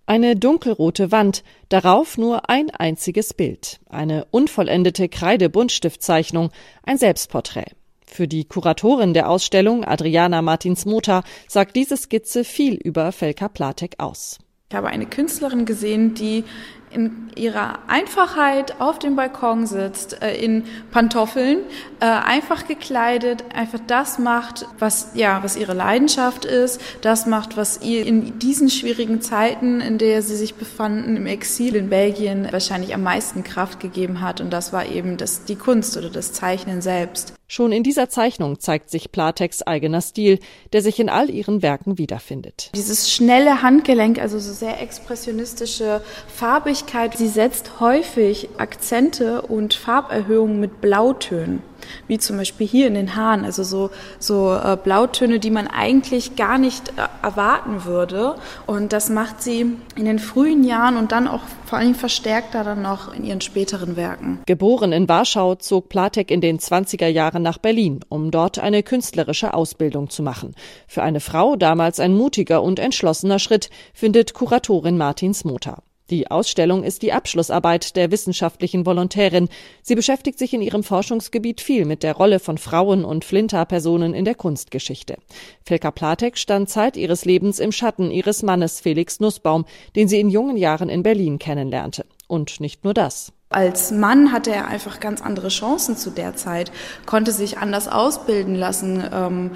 Eine 0.07 0.35
dunkelrote 0.37 1.12
Wand, 1.12 1.45
darauf 1.69 2.19
nur 2.19 2.51
ein 2.51 2.71
einziges 2.71 3.35
Bild. 3.35 3.81
Eine 3.88 4.27
unvollendete 4.31 5.09
Kreide-Buntstiftzeichnung, 5.09 6.51
ein 6.83 6.99
Selbstporträt. 6.99 7.73
Für 8.05 8.29
die 8.29 8.45
Kuratorin 8.45 9.15
der 9.15 9.31
Ausstellung, 9.31 9.85
Adriana 9.85 10.43
Martins-Mota, 10.43 11.23
sagt 11.49 11.77
diese 11.77 11.97
Skizze 11.97 12.45
viel 12.45 12.75
über 12.75 13.11
Felka 13.12 13.49
Platek 13.49 13.95
aus. 13.99 14.38
Ich 14.72 14.76
habe 14.76 14.88
eine 14.88 15.04
Künstlerin 15.04 15.66
gesehen, 15.66 16.14
die 16.14 16.44
in 16.92 17.31
ihrer 17.35 17.78
Einfachheit 17.88 18.81
auf 18.81 18.98
dem 18.98 19.16
Balkon 19.16 19.66
sitzt, 19.66 20.22
äh, 20.22 20.37
in 20.37 20.64
Pantoffeln, 20.90 21.59
äh, 22.00 22.05
einfach 22.05 22.66
gekleidet, 22.66 23.44
einfach 23.55 23.81
das 23.87 24.18
macht, 24.18 24.66
was, 24.78 25.12
ja, 25.14 25.42
was 25.42 25.57
ihre 25.57 25.74
Leidenschaft 25.74 26.44
ist, 26.44 26.81
das 27.00 27.26
macht, 27.26 27.57
was 27.57 27.83
ihr 27.83 28.07
in 28.07 28.38
diesen 28.38 28.68
schwierigen 28.68 29.20
Zeiten, 29.20 29.81
in 29.81 29.98
der 29.98 30.22
sie 30.22 30.37
sich 30.37 30.55
befanden, 30.55 31.16
im 31.16 31.26
Exil 31.26 31.76
in 31.76 31.88
Belgien, 31.88 32.48
wahrscheinlich 32.50 32.94
am 32.94 33.02
meisten 33.02 33.44
Kraft 33.44 33.81
gegeben 33.81 34.20
hat. 34.20 34.40
Und 34.40 34.50
das 34.50 34.72
war 34.72 34.87
eben 34.87 35.16
das, 35.16 35.44
die 35.44 35.57
Kunst 35.57 35.96
oder 35.96 36.11
das 36.11 36.33
Zeichnen 36.33 36.83
selbst. 36.83 37.35
Schon 37.48 37.70
in 37.70 37.83
dieser 37.83 38.09
Zeichnung 38.09 38.61
zeigt 38.61 38.88
sich 38.88 39.12
Platex 39.12 39.61
eigener 39.61 40.00
Stil, 40.00 40.38
der 40.72 40.81
sich 40.81 40.98
in 40.98 41.11
all 41.11 41.28
ihren 41.28 41.61
Werken 41.61 41.98
wiederfindet. 41.98 42.70
Dieses 42.74 43.12
schnelle 43.12 43.61
Handgelenk, 43.61 44.18
also 44.18 44.38
so 44.38 44.55
sehr 44.55 44.81
expressionistische 44.81 46.00
Farbigkeit, 46.28 46.82
sie 47.16 47.29
setzt 47.29 47.81
häufig 47.81 48.49
Akzente 48.59 49.42
und 49.42 49.75
Farberhöhungen 49.75 50.61
mit 50.61 50.81
Blautönen 50.81 51.62
wie 52.07 52.18
zum 52.18 52.37
Beispiel 52.37 52.66
hier 52.66 52.87
in 52.87 52.95
den 52.95 53.16
Haaren, 53.16 53.45
also 53.45 53.62
so, 53.62 53.90
so 54.18 54.55
äh, 54.55 54.77
Blautöne, 54.83 55.38
die 55.38 55.51
man 55.51 55.66
eigentlich 55.66 56.37
gar 56.37 56.59
nicht 56.59 56.90
äh, 56.90 57.03
erwarten 57.23 57.85
würde. 57.85 58.37
Und 58.66 58.92
das 58.92 59.09
macht 59.09 59.42
sie 59.42 59.77
in 59.97 60.05
den 60.05 60.18
frühen 60.18 60.64
Jahren 60.64 60.97
und 60.97 61.12
dann 61.12 61.29
auch 61.29 61.42
vor 61.66 61.79
allem 61.79 61.95
verstärkter 61.95 62.64
dann 62.64 62.83
noch 62.83 63.14
in 63.14 63.25
ihren 63.25 63.40
späteren 63.40 63.97
Werken. 63.97 64.40
Geboren 64.47 64.92
in 64.92 65.09
Warschau 65.09 65.55
zog 65.55 65.88
Platek 65.88 66.31
in 66.31 66.40
den 66.40 66.59
20er 66.59 67.07
Jahren 67.09 67.42
nach 67.42 67.59
Berlin, 67.59 68.01
um 68.09 68.31
dort 68.31 68.59
eine 68.59 68.83
künstlerische 68.83 69.55
Ausbildung 69.55 70.11
zu 70.11 70.23
machen. 70.23 70.55
Für 70.87 71.03
eine 71.03 71.21
Frau 71.21 71.57
damals 71.57 72.01
ein 72.01 72.14
mutiger 72.14 72.62
und 72.62 72.79
entschlossener 72.79 73.38
Schritt, 73.38 73.71
findet 73.95 74.35
Kuratorin 74.35 74.99
Martins 74.99 75.45
Motor. 75.45 75.83
Die 76.12 76.31
Ausstellung 76.31 76.85
ist 76.85 77.01
die 77.01 77.14
Abschlussarbeit 77.14 77.96
der 77.96 78.11
wissenschaftlichen 78.11 78.85
Volontärin. 78.85 79.48
Sie 79.81 79.94
beschäftigt 79.94 80.38
sich 80.38 80.53
in 80.53 80.61
ihrem 80.61 80.83
Forschungsgebiet 80.83 81.62
viel 81.62 81.87
mit 81.87 82.03
der 82.03 82.12
Rolle 82.12 82.38
von 82.38 82.59
Frauen 82.59 83.03
und 83.03 83.25
Flinterpersonen 83.25 84.12
in 84.12 84.27
der 84.27 84.35
Kunstgeschichte. 84.35 85.16
Felka 85.64 85.90
Platek 85.90 86.37
stand 86.37 86.68
Zeit 86.68 86.98
ihres 86.98 87.25
Lebens 87.25 87.59
im 87.59 87.72
Schatten 87.72 88.11
ihres 88.11 88.42
Mannes 88.42 88.79
Felix 88.79 89.20
Nussbaum, 89.20 89.64
den 89.96 90.07
sie 90.07 90.20
in 90.20 90.29
jungen 90.29 90.59
Jahren 90.59 90.90
in 90.90 91.03
Berlin 91.03 91.38
kennenlernte. 91.38 92.05
Und 92.29 92.61
nicht 92.61 92.85
nur 92.85 92.92
das. 92.92 93.33
Als 93.48 93.90
Mann 93.90 94.33
hatte 94.33 94.51
er 94.51 94.68
einfach 94.68 95.01
ganz 95.01 95.22
andere 95.22 95.48
Chancen 95.48 95.96
zu 95.96 96.11
der 96.11 96.37
Zeit, 96.37 96.72
konnte 97.07 97.33
sich 97.33 97.57
anders 97.57 97.88
ausbilden 97.88 98.55
lassen, 98.55 99.03
ähm, 99.12 99.51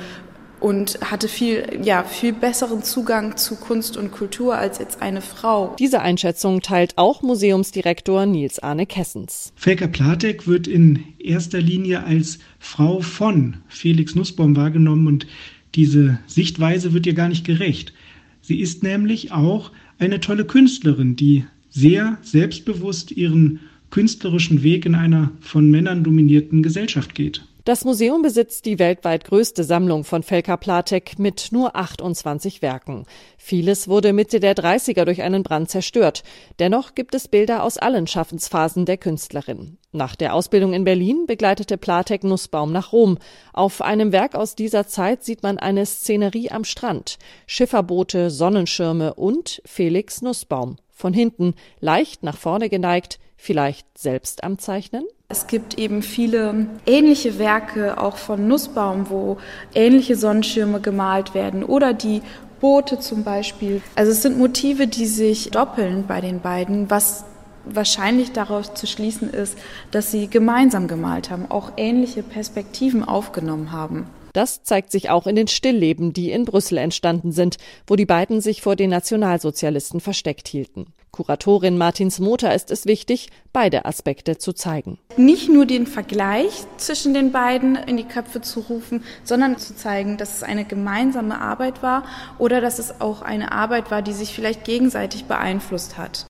und 0.60 0.98
hatte 1.02 1.28
viel, 1.28 1.80
ja, 1.82 2.04
viel 2.04 2.32
besseren 2.32 2.82
Zugang 2.82 3.36
zu 3.36 3.56
Kunst 3.56 3.96
und 3.96 4.12
Kultur 4.12 4.56
als 4.56 4.78
jetzt 4.78 5.02
eine 5.02 5.20
Frau. 5.20 5.74
Diese 5.78 6.00
Einschätzung 6.00 6.62
teilt 6.62 6.94
auch 6.96 7.22
Museumsdirektor 7.22 8.26
Nils 8.26 8.58
Arne 8.58 8.86
Kessens. 8.86 9.52
Felka 9.56 9.86
Platek 9.86 10.46
wird 10.46 10.66
in 10.66 11.04
erster 11.18 11.60
Linie 11.60 12.04
als 12.04 12.38
Frau 12.58 13.00
von 13.00 13.58
Felix 13.68 14.14
Nussbaum 14.14 14.56
wahrgenommen 14.56 15.06
und 15.06 15.26
diese 15.74 16.18
Sichtweise 16.26 16.92
wird 16.92 17.06
ihr 17.06 17.14
gar 17.14 17.28
nicht 17.28 17.44
gerecht. 17.44 17.92
Sie 18.40 18.60
ist 18.60 18.82
nämlich 18.82 19.32
auch 19.32 19.72
eine 19.98 20.20
tolle 20.20 20.44
Künstlerin, 20.44 21.16
die 21.16 21.44
sehr 21.68 22.18
selbstbewusst 22.22 23.10
ihren 23.10 23.60
künstlerischen 23.90 24.62
Weg 24.62 24.86
in 24.86 24.94
einer 24.94 25.32
von 25.40 25.70
Männern 25.70 26.04
dominierten 26.04 26.62
Gesellschaft 26.62 27.14
geht. 27.14 27.44
Das 27.66 27.84
Museum 27.84 28.22
besitzt 28.22 28.64
die 28.64 28.78
weltweit 28.78 29.24
größte 29.24 29.64
Sammlung 29.64 30.04
von 30.04 30.22
Felka 30.22 30.56
Platek 30.56 31.18
mit 31.18 31.48
nur 31.50 31.74
28 31.74 32.62
Werken. 32.62 33.06
Vieles 33.38 33.88
wurde 33.88 34.12
Mitte 34.12 34.38
der 34.38 34.54
30er 34.54 35.04
durch 35.04 35.22
einen 35.22 35.42
Brand 35.42 35.68
zerstört. 35.68 36.22
Dennoch 36.60 36.94
gibt 36.94 37.12
es 37.16 37.26
Bilder 37.26 37.64
aus 37.64 37.76
allen 37.76 38.06
Schaffensphasen 38.06 38.84
der 38.84 38.98
Künstlerin. 38.98 39.78
Nach 39.90 40.14
der 40.14 40.34
Ausbildung 40.34 40.74
in 40.74 40.84
Berlin 40.84 41.26
begleitete 41.26 41.76
Platek 41.76 42.22
Nussbaum 42.22 42.70
nach 42.70 42.92
Rom. 42.92 43.18
Auf 43.52 43.82
einem 43.82 44.12
Werk 44.12 44.36
aus 44.36 44.54
dieser 44.54 44.86
Zeit 44.86 45.24
sieht 45.24 45.42
man 45.42 45.58
eine 45.58 45.86
Szenerie 45.86 46.52
am 46.52 46.62
Strand, 46.62 47.18
Schifferboote, 47.48 48.30
Sonnenschirme 48.30 49.14
und 49.14 49.60
Felix 49.64 50.22
Nussbaum. 50.22 50.76
Von 50.92 51.12
hinten, 51.12 51.54
leicht 51.80 52.22
nach 52.22 52.36
vorne 52.36 52.68
geneigt, 52.68 53.18
vielleicht 53.36 53.98
selbst 53.98 54.44
am 54.44 54.60
Zeichnen? 54.60 55.04
Es 55.28 55.48
gibt 55.48 55.76
eben 55.76 56.02
viele 56.02 56.66
ähnliche 56.86 57.38
Werke 57.38 58.00
auch 58.00 58.16
von 58.16 58.46
Nussbaum, 58.46 59.10
wo 59.10 59.38
ähnliche 59.74 60.16
Sonnenschirme 60.16 60.80
gemalt 60.80 61.34
werden 61.34 61.64
oder 61.64 61.94
die 61.94 62.22
Boote 62.60 63.00
zum 63.00 63.24
Beispiel. 63.24 63.82
Also 63.96 64.12
es 64.12 64.22
sind 64.22 64.38
Motive, 64.38 64.86
die 64.86 65.06
sich 65.06 65.50
doppeln 65.50 66.06
bei 66.06 66.20
den 66.20 66.40
beiden, 66.40 66.90
was 66.90 67.24
wahrscheinlich 67.64 68.32
daraus 68.32 68.74
zu 68.74 68.86
schließen 68.86 69.28
ist, 69.30 69.58
dass 69.90 70.12
sie 70.12 70.28
gemeinsam 70.28 70.86
gemalt 70.86 71.30
haben, 71.30 71.50
auch 71.50 71.72
ähnliche 71.76 72.22
Perspektiven 72.22 73.02
aufgenommen 73.02 73.72
haben. 73.72 74.06
Das 74.32 74.62
zeigt 74.62 74.92
sich 74.92 75.10
auch 75.10 75.26
in 75.26 75.34
den 75.34 75.48
Stillleben, 75.48 76.12
die 76.12 76.30
in 76.30 76.44
Brüssel 76.44 76.78
entstanden 76.78 77.32
sind, 77.32 77.56
wo 77.86 77.96
die 77.96 78.06
beiden 78.06 78.40
sich 78.40 78.62
vor 78.62 78.76
den 78.76 78.90
Nationalsozialisten 78.90 79.98
versteckt 80.00 80.46
hielten. 80.46 80.86
Kuratorin 81.16 81.78
Martins 81.78 82.18
Motor 82.18 82.52
ist 82.52 82.70
es 82.70 82.84
wichtig, 82.84 83.30
beide 83.54 83.86
Aspekte 83.86 84.36
zu 84.36 84.52
zeigen. 84.52 84.98
Nicht 85.16 85.48
nur 85.48 85.64
den 85.64 85.86
Vergleich 85.86 86.66
zwischen 86.76 87.14
den 87.14 87.32
beiden 87.32 87.74
in 87.74 87.96
die 87.96 88.04
Köpfe 88.04 88.42
zu 88.42 88.60
rufen, 88.60 89.02
sondern 89.24 89.56
zu 89.56 89.74
zeigen, 89.74 90.18
dass 90.18 90.36
es 90.36 90.42
eine 90.42 90.66
gemeinsame 90.66 91.40
Arbeit 91.40 91.82
war 91.82 92.04
oder 92.38 92.60
dass 92.60 92.78
es 92.78 93.00
auch 93.00 93.22
eine 93.22 93.52
Arbeit 93.52 93.90
war, 93.90 94.02
die 94.02 94.12
sich 94.12 94.34
vielleicht 94.34 94.64
gegenseitig 94.64 95.24
beeinflusst 95.24 95.96
hat. 95.96 96.26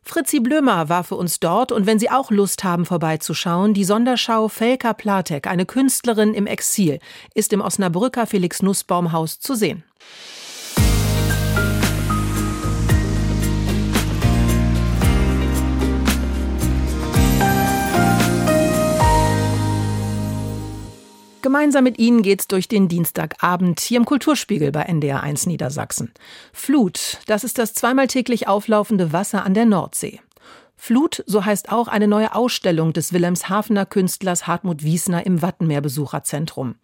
Fritzi 0.00 0.40
Blömer 0.40 0.88
war 0.88 1.04
für 1.04 1.16
uns 1.16 1.38
dort 1.38 1.70
und 1.70 1.84
wenn 1.84 1.98
Sie 1.98 2.10
auch 2.10 2.30
Lust 2.30 2.64
haben 2.64 2.86
vorbeizuschauen, 2.86 3.74
die 3.74 3.84
Sonderschau 3.84 4.48
Felka 4.48 4.94
Platek, 4.94 5.46
eine 5.46 5.66
Künstlerin 5.66 6.32
im 6.32 6.46
Exil, 6.46 7.00
ist 7.34 7.52
im 7.52 7.60
Osnabrücker 7.60 8.26
Felix 8.26 8.62
Nussbaum 8.62 9.12
Haus 9.12 9.40
zu 9.40 9.54
sehen. 9.54 9.84
Gemeinsam 21.46 21.84
mit 21.84 22.00
Ihnen 22.00 22.22
geht's 22.22 22.48
durch 22.48 22.66
den 22.66 22.88
Dienstagabend 22.88 23.78
hier 23.78 23.98
im 23.98 24.04
Kulturspiegel 24.04 24.72
bei 24.72 24.88
NDR1 24.88 25.46
Niedersachsen. 25.46 26.10
Flut, 26.52 27.18
das 27.28 27.44
ist 27.44 27.58
das 27.58 27.72
zweimal 27.72 28.08
täglich 28.08 28.48
auflaufende 28.48 29.12
Wasser 29.12 29.44
an 29.44 29.54
der 29.54 29.64
Nordsee. 29.64 30.18
Flut, 30.76 31.22
so 31.24 31.44
heißt 31.44 31.70
auch 31.70 31.86
eine 31.86 32.08
neue 32.08 32.34
Ausstellung 32.34 32.92
des 32.92 33.12
Wilhelmshavener 33.12 33.86
Künstlers 33.86 34.48
Hartmut 34.48 34.82
Wiesner 34.82 35.24
im 35.24 35.40
Wattenmeer-Besucherzentrum. 35.40 36.74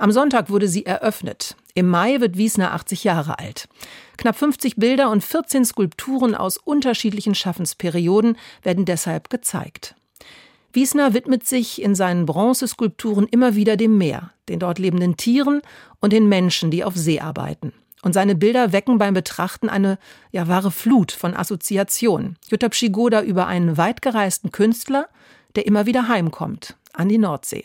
Am 0.00 0.10
Sonntag 0.10 0.50
wurde 0.50 0.66
sie 0.66 0.84
eröffnet. 0.84 1.54
Im 1.74 1.86
Mai 1.86 2.20
wird 2.20 2.36
Wiesner 2.36 2.74
80 2.74 3.04
Jahre 3.04 3.38
alt. 3.38 3.68
Knapp 4.16 4.34
50 4.34 4.74
Bilder 4.74 5.08
und 5.10 5.22
14 5.22 5.64
Skulpturen 5.64 6.34
aus 6.34 6.56
unterschiedlichen 6.56 7.36
Schaffensperioden 7.36 8.36
werden 8.64 8.86
deshalb 8.86 9.30
gezeigt. 9.30 9.94
Wiesner 10.72 11.14
widmet 11.14 11.46
sich 11.46 11.82
in 11.82 11.94
seinen 11.94 12.26
Bronzeskulpturen 12.26 13.26
immer 13.26 13.54
wieder 13.54 13.76
dem 13.76 13.98
Meer, 13.98 14.32
den 14.48 14.60
dort 14.60 14.78
lebenden 14.78 15.16
Tieren 15.16 15.62
und 16.00 16.12
den 16.12 16.28
Menschen, 16.28 16.70
die 16.70 16.84
auf 16.84 16.96
See 16.96 17.20
arbeiten. 17.20 17.72
Und 18.02 18.14
seine 18.14 18.34
Bilder 18.34 18.72
wecken 18.72 18.98
beim 18.98 19.14
Betrachten 19.14 19.68
eine 19.68 19.98
ja 20.30 20.48
wahre 20.48 20.70
Flut 20.70 21.12
von 21.12 21.36
Assoziationen. 21.36 22.38
Jutta 22.48 22.68
Pschigoda 22.68 23.22
über 23.22 23.46
einen 23.46 23.76
weitgereisten 23.76 24.52
Künstler, 24.52 25.08
der 25.54 25.66
immer 25.66 25.86
wieder 25.86 26.08
heimkommt 26.08 26.76
an 26.92 27.08
die 27.08 27.18
Nordsee. 27.18 27.64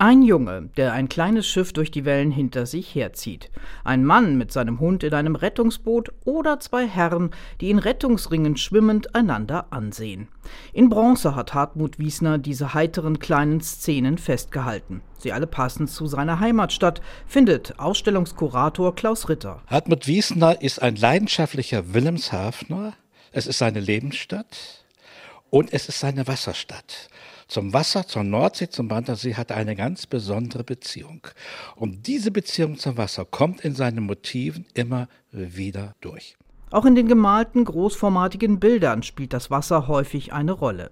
Ein 0.00 0.22
Junge, 0.22 0.70
der 0.76 0.92
ein 0.92 1.08
kleines 1.08 1.48
Schiff 1.48 1.72
durch 1.72 1.90
die 1.90 2.04
Wellen 2.04 2.30
hinter 2.30 2.66
sich 2.66 2.94
herzieht. 2.94 3.50
Ein 3.82 4.04
Mann 4.04 4.38
mit 4.38 4.52
seinem 4.52 4.78
Hund 4.78 5.02
in 5.02 5.12
einem 5.12 5.34
Rettungsboot 5.34 6.12
oder 6.24 6.60
zwei 6.60 6.86
Herren, 6.86 7.32
die 7.60 7.70
in 7.70 7.80
Rettungsringen 7.80 8.56
schwimmend 8.56 9.16
einander 9.16 9.66
ansehen. 9.70 10.28
In 10.72 10.88
Bronze 10.88 11.34
hat 11.34 11.52
Hartmut 11.52 11.98
Wiesner 11.98 12.38
diese 12.38 12.74
heiteren 12.74 13.18
kleinen 13.18 13.60
Szenen 13.60 14.18
festgehalten. 14.18 15.02
Sie 15.18 15.32
alle 15.32 15.48
passen 15.48 15.88
zu 15.88 16.06
seiner 16.06 16.38
Heimatstadt, 16.38 17.00
findet 17.26 17.80
Ausstellungskurator 17.80 18.94
Klaus 18.94 19.28
Ritter. 19.28 19.62
Hartmut 19.66 20.06
Wiesner 20.06 20.62
ist 20.62 20.80
ein 20.80 20.94
leidenschaftlicher 20.94 21.92
Wilhelmshavener. 21.92 22.92
Es 23.32 23.48
ist 23.48 23.58
seine 23.58 23.80
Lebensstadt 23.80 24.84
und 25.50 25.72
es 25.72 25.88
ist 25.88 25.98
seine 25.98 26.28
Wasserstadt 26.28 27.08
zum 27.48 27.72
Wasser, 27.72 28.06
zur 28.06 28.24
Nordsee, 28.24 28.68
zum 28.68 28.88
Brandersee 28.88 29.34
hat 29.34 29.50
er 29.50 29.56
eine 29.56 29.74
ganz 29.74 30.06
besondere 30.06 30.64
Beziehung. 30.64 31.26
Und 31.76 32.06
diese 32.06 32.30
Beziehung 32.30 32.76
zum 32.76 32.98
Wasser 32.98 33.24
kommt 33.24 33.62
in 33.64 33.74
seinen 33.74 34.04
Motiven 34.04 34.66
immer 34.74 35.08
wieder 35.32 35.94
durch. 36.00 36.36
Auch 36.70 36.84
in 36.84 36.94
den 36.94 37.08
gemalten 37.08 37.64
großformatigen 37.64 38.60
Bildern 38.60 39.02
spielt 39.02 39.32
das 39.32 39.50
Wasser 39.50 39.88
häufig 39.88 40.34
eine 40.34 40.52
Rolle. 40.52 40.90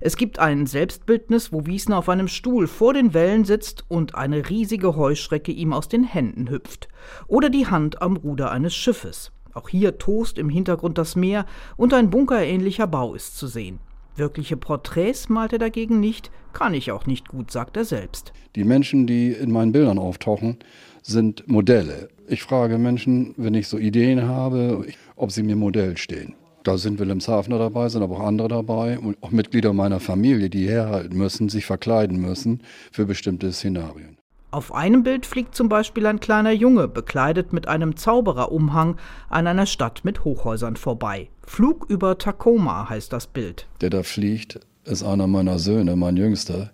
Es 0.00 0.18
gibt 0.18 0.38
ein 0.38 0.66
Selbstbildnis, 0.66 1.50
wo 1.50 1.64
Wiesner 1.64 1.96
auf 1.96 2.10
einem 2.10 2.28
Stuhl 2.28 2.66
vor 2.66 2.92
den 2.92 3.14
Wellen 3.14 3.46
sitzt 3.46 3.84
und 3.88 4.14
eine 4.14 4.50
riesige 4.50 4.96
Heuschrecke 4.96 5.52
ihm 5.52 5.72
aus 5.72 5.88
den 5.88 6.04
Händen 6.04 6.50
hüpft. 6.50 6.88
Oder 7.26 7.48
die 7.48 7.66
Hand 7.66 8.02
am 8.02 8.16
Ruder 8.18 8.50
eines 8.50 8.74
Schiffes. 8.74 9.32
Auch 9.54 9.70
hier 9.70 9.96
tost 9.96 10.36
im 10.36 10.50
Hintergrund 10.50 10.98
das 10.98 11.16
Meer 11.16 11.46
und 11.78 11.94
ein 11.94 12.10
bunkerähnlicher 12.10 12.86
Bau 12.86 13.14
ist 13.14 13.38
zu 13.38 13.46
sehen. 13.46 13.80
Wirkliche 14.16 14.56
Porträts 14.56 15.28
malt 15.28 15.52
er 15.52 15.58
dagegen 15.58 15.98
nicht, 15.98 16.30
kann 16.52 16.72
ich 16.72 16.92
auch 16.92 17.06
nicht 17.06 17.28
gut, 17.28 17.50
sagt 17.50 17.76
er 17.76 17.84
selbst. 17.84 18.32
Die 18.54 18.64
Menschen, 18.64 19.06
die 19.06 19.32
in 19.32 19.50
meinen 19.50 19.72
Bildern 19.72 19.98
auftauchen, 19.98 20.58
sind 21.02 21.48
Modelle. 21.48 22.08
Ich 22.28 22.42
frage 22.42 22.78
Menschen, 22.78 23.34
wenn 23.36 23.54
ich 23.54 23.66
so 23.66 23.76
Ideen 23.76 24.28
habe, 24.28 24.86
ob 25.16 25.32
sie 25.32 25.42
mir 25.42 25.56
Modell 25.56 25.96
stehen. 25.96 26.34
Da 26.62 26.78
sind 26.78 26.98
Wilhelmshavener 26.98 27.58
dabei, 27.58 27.88
sind 27.90 28.02
aber 28.02 28.16
auch 28.16 28.26
andere 28.26 28.48
dabei 28.48 28.98
und 28.98 29.22
auch 29.22 29.30
Mitglieder 29.30 29.74
meiner 29.74 30.00
Familie, 30.00 30.48
die 30.48 30.66
herhalten 30.66 31.18
müssen, 31.18 31.50
sich 31.50 31.66
verkleiden 31.66 32.18
müssen 32.20 32.62
für 32.90 33.04
bestimmte 33.04 33.52
Szenarien. 33.52 34.16
Auf 34.54 34.72
einem 34.72 35.02
Bild 35.02 35.26
fliegt 35.26 35.56
zum 35.56 35.68
Beispiel 35.68 36.06
ein 36.06 36.20
kleiner 36.20 36.52
Junge, 36.52 36.86
bekleidet 36.86 37.52
mit 37.52 37.66
einem 37.66 37.96
Zaubererumhang, 37.96 38.98
an 39.28 39.48
einer 39.48 39.66
Stadt 39.66 40.04
mit 40.04 40.22
Hochhäusern 40.22 40.76
vorbei. 40.76 41.28
Flug 41.44 41.86
über 41.90 42.18
Tacoma 42.18 42.88
heißt 42.88 43.12
das 43.12 43.26
Bild. 43.26 43.66
Der 43.80 43.90
da 43.90 44.04
fliegt, 44.04 44.60
ist 44.84 45.02
einer 45.02 45.26
meiner 45.26 45.58
Söhne, 45.58 45.96
mein 45.96 46.16
Jüngster, 46.16 46.70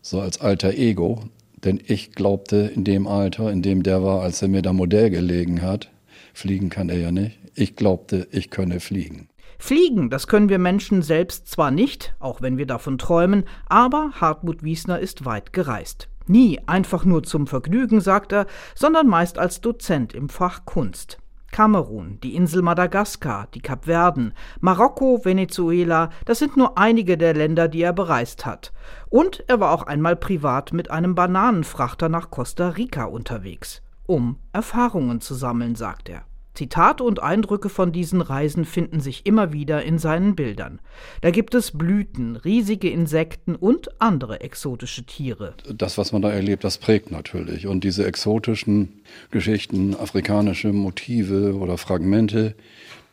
so 0.00 0.18
als 0.18 0.40
alter 0.40 0.72
Ego. 0.72 1.24
Denn 1.62 1.78
ich 1.86 2.12
glaubte 2.12 2.72
in 2.74 2.84
dem 2.84 3.06
Alter, 3.06 3.52
in 3.52 3.60
dem 3.60 3.82
der 3.82 4.02
war, 4.02 4.22
als 4.22 4.40
er 4.40 4.48
mir 4.48 4.62
da 4.62 4.72
Modell 4.72 5.10
gelegen 5.10 5.60
hat, 5.60 5.90
fliegen 6.32 6.70
kann 6.70 6.88
er 6.88 7.00
ja 7.00 7.12
nicht, 7.12 7.38
ich 7.54 7.76
glaubte, 7.76 8.28
ich 8.30 8.48
könne 8.48 8.80
fliegen. 8.80 9.28
Fliegen, 9.58 10.08
das 10.08 10.26
können 10.26 10.48
wir 10.48 10.58
Menschen 10.58 11.02
selbst 11.02 11.48
zwar 11.48 11.70
nicht, 11.70 12.14
auch 12.18 12.40
wenn 12.40 12.56
wir 12.56 12.64
davon 12.64 12.96
träumen, 12.96 13.44
aber 13.66 14.12
Hartmut 14.14 14.62
Wiesner 14.62 14.98
ist 14.98 15.26
weit 15.26 15.52
gereist. 15.52 16.09
Nie 16.26 16.60
einfach 16.66 17.04
nur 17.04 17.22
zum 17.22 17.46
Vergnügen, 17.46 18.00
sagt 18.00 18.32
er, 18.32 18.46
sondern 18.74 19.06
meist 19.06 19.38
als 19.38 19.60
Dozent 19.60 20.12
im 20.12 20.28
Fach 20.28 20.64
Kunst. 20.64 21.18
Kamerun, 21.50 22.18
die 22.22 22.36
Insel 22.36 22.62
Madagaskar, 22.62 23.48
die 23.54 23.60
Kapverden, 23.60 24.34
Marokko, 24.60 25.24
Venezuela, 25.24 26.10
das 26.24 26.38
sind 26.38 26.56
nur 26.56 26.78
einige 26.78 27.18
der 27.18 27.34
Länder, 27.34 27.66
die 27.66 27.82
er 27.82 27.92
bereist 27.92 28.46
hat. 28.46 28.72
Und 29.08 29.44
er 29.48 29.58
war 29.58 29.72
auch 29.72 29.82
einmal 29.82 30.16
privat 30.16 30.72
mit 30.72 30.90
einem 30.90 31.14
Bananenfrachter 31.14 32.08
nach 32.08 32.30
Costa 32.30 32.68
Rica 32.70 33.04
unterwegs, 33.04 33.82
um 34.06 34.36
Erfahrungen 34.52 35.20
zu 35.20 35.34
sammeln, 35.34 35.74
sagt 35.74 36.08
er. 36.08 36.29
Zitate 36.60 37.04
und 37.04 37.22
Eindrücke 37.22 37.70
von 37.70 37.90
diesen 37.90 38.20
Reisen 38.20 38.66
finden 38.66 39.00
sich 39.00 39.24
immer 39.24 39.54
wieder 39.54 39.82
in 39.82 39.96
seinen 39.96 40.34
Bildern. 40.36 40.78
Da 41.22 41.30
gibt 41.30 41.54
es 41.54 41.70
Blüten, 41.70 42.36
riesige 42.36 42.90
Insekten 42.90 43.54
und 43.56 43.98
andere 43.98 44.42
exotische 44.42 45.06
Tiere. 45.06 45.54
Das, 45.74 45.96
was 45.96 46.12
man 46.12 46.20
da 46.20 46.30
erlebt, 46.30 46.62
das 46.62 46.76
prägt 46.76 47.10
natürlich. 47.10 47.66
Und 47.66 47.82
diese 47.82 48.04
exotischen 48.04 49.00
Geschichten, 49.30 49.96
afrikanische 49.96 50.74
Motive 50.74 51.54
oder 51.54 51.78
Fragmente, 51.78 52.54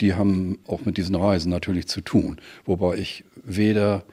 die 0.02 0.14
haben 0.14 0.60
auch 0.68 0.84
mit 0.84 0.98
diesen 0.98 1.16
Reisen 1.16 1.50
natürlich 1.50 1.88
zu 1.88 2.02
tun. 2.02 2.42
Wobei 2.66 2.98
ich 2.98 3.24
weder 3.46 4.04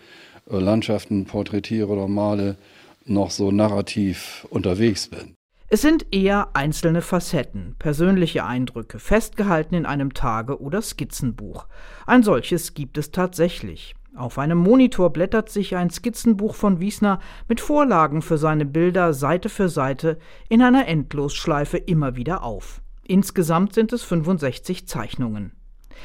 äh, 0.49 0.61
Landschaften 0.61 1.25
porträtiere 1.25 1.89
oder 1.89 2.07
male, 2.07 2.57
noch 3.05 3.33
so 3.33 3.51
narrativ 3.51 4.47
unterwegs 4.49 5.09
bin. 5.09 5.35
Es 5.75 5.83
sind 5.83 6.07
eher 6.15 6.51
einzelne 6.55 7.03
Facetten, 7.03 7.75
persönliche 7.81 8.45
Eindrücke, 8.45 9.01
festgehalten 9.01 9.75
in 9.75 9.87
einem 9.87 10.15
Tage- 10.15 10.61
oder 10.61 10.81
Skizzenbuch. 10.81 11.67
Ein 12.07 12.23
solches 12.23 12.75
gibt 12.75 12.97
es 12.97 13.11
tatsächlich. 13.11 13.97
Auf 14.15 14.39
einem 14.39 14.59
Monitor 14.59 15.13
blättert 15.13 15.51
sich 15.51 15.75
ein 15.75 15.91
Skizzenbuch 15.91 16.55
von 16.55 16.79
Wiesner 16.79 17.19
mit 17.49 17.61
Vorlagen 17.61 18.23
für 18.23 18.39
seine 18.39 18.67
Bilder 18.67 19.13
Seite 19.15 19.49
für 19.49 19.69
Seite 19.69 20.21
in 20.49 20.63
einer 20.63 20.87
Endlosschleife 20.87 21.79
immer 21.79 22.15
wieder 22.15 22.45
auf. 22.45 22.81
Insgesamt 23.03 23.75
sind 23.75 23.93
es 23.93 24.05
65 24.05 24.87
Zeichnungen. 24.87 25.57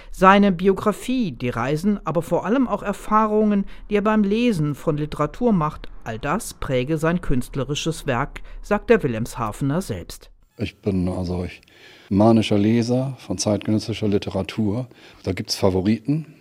Seine 0.09 0.51
Biografie, 0.51 1.31
die 1.31 1.49
Reisen, 1.49 1.99
aber 2.05 2.23
vor 2.23 2.43
allem 2.43 2.67
auch 2.67 2.81
Erfahrungen, 2.81 3.65
die 3.91 3.97
er 3.97 4.01
beim 4.01 4.23
Lesen 4.23 4.73
von 4.73 4.97
Literatur 4.97 5.53
macht, 5.53 5.89
all 6.09 6.17
das 6.17 6.55
präge 6.55 6.97
sein 6.97 7.21
künstlerisches 7.21 8.07
Werk, 8.07 8.41
sagt 8.63 8.89
der 8.89 9.03
Wilhelmshavener 9.03 9.79
selbst. 9.79 10.31
Ich 10.57 10.77
bin 10.77 11.07
also 11.07 11.43
ich, 11.43 11.61
manischer 12.09 12.57
Leser 12.57 13.15
von 13.19 13.37
zeitgenössischer 13.37 14.07
Literatur. 14.07 14.87
Da 15.21 15.33
gibt 15.33 15.51
es 15.51 15.55
Favoriten. 15.55 16.33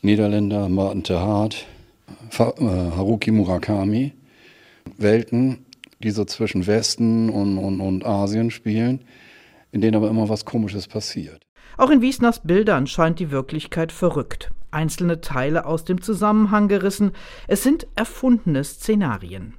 Niederländer 0.00 0.68
Martin 0.68 1.04
Terhaat, 1.04 1.66
äh, 2.36 2.42
Haruki 2.42 3.30
Murakami. 3.30 4.12
Welten, 4.98 5.66
die 6.00 6.10
so 6.10 6.24
zwischen 6.24 6.66
Westen 6.66 7.30
und, 7.30 7.58
und, 7.58 7.80
und 7.80 8.04
Asien 8.04 8.50
spielen, 8.50 9.04
in 9.70 9.80
denen 9.80 9.94
aber 9.94 10.10
immer 10.10 10.28
was 10.28 10.44
Komisches 10.44 10.88
passiert. 10.88 11.46
Auch 11.76 11.90
in 11.90 12.02
Wiesners 12.02 12.40
Bildern 12.40 12.88
scheint 12.88 13.20
die 13.20 13.30
Wirklichkeit 13.30 13.92
verrückt. 13.92 14.50
Einzelne 14.72 15.20
Teile 15.20 15.66
aus 15.66 15.84
dem 15.84 16.00
Zusammenhang 16.02 16.68
gerissen. 16.68 17.12
Es 17.46 17.62
sind 17.62 17.86
erfundene 17.94 18.64
Szenarien. 18.64 19.54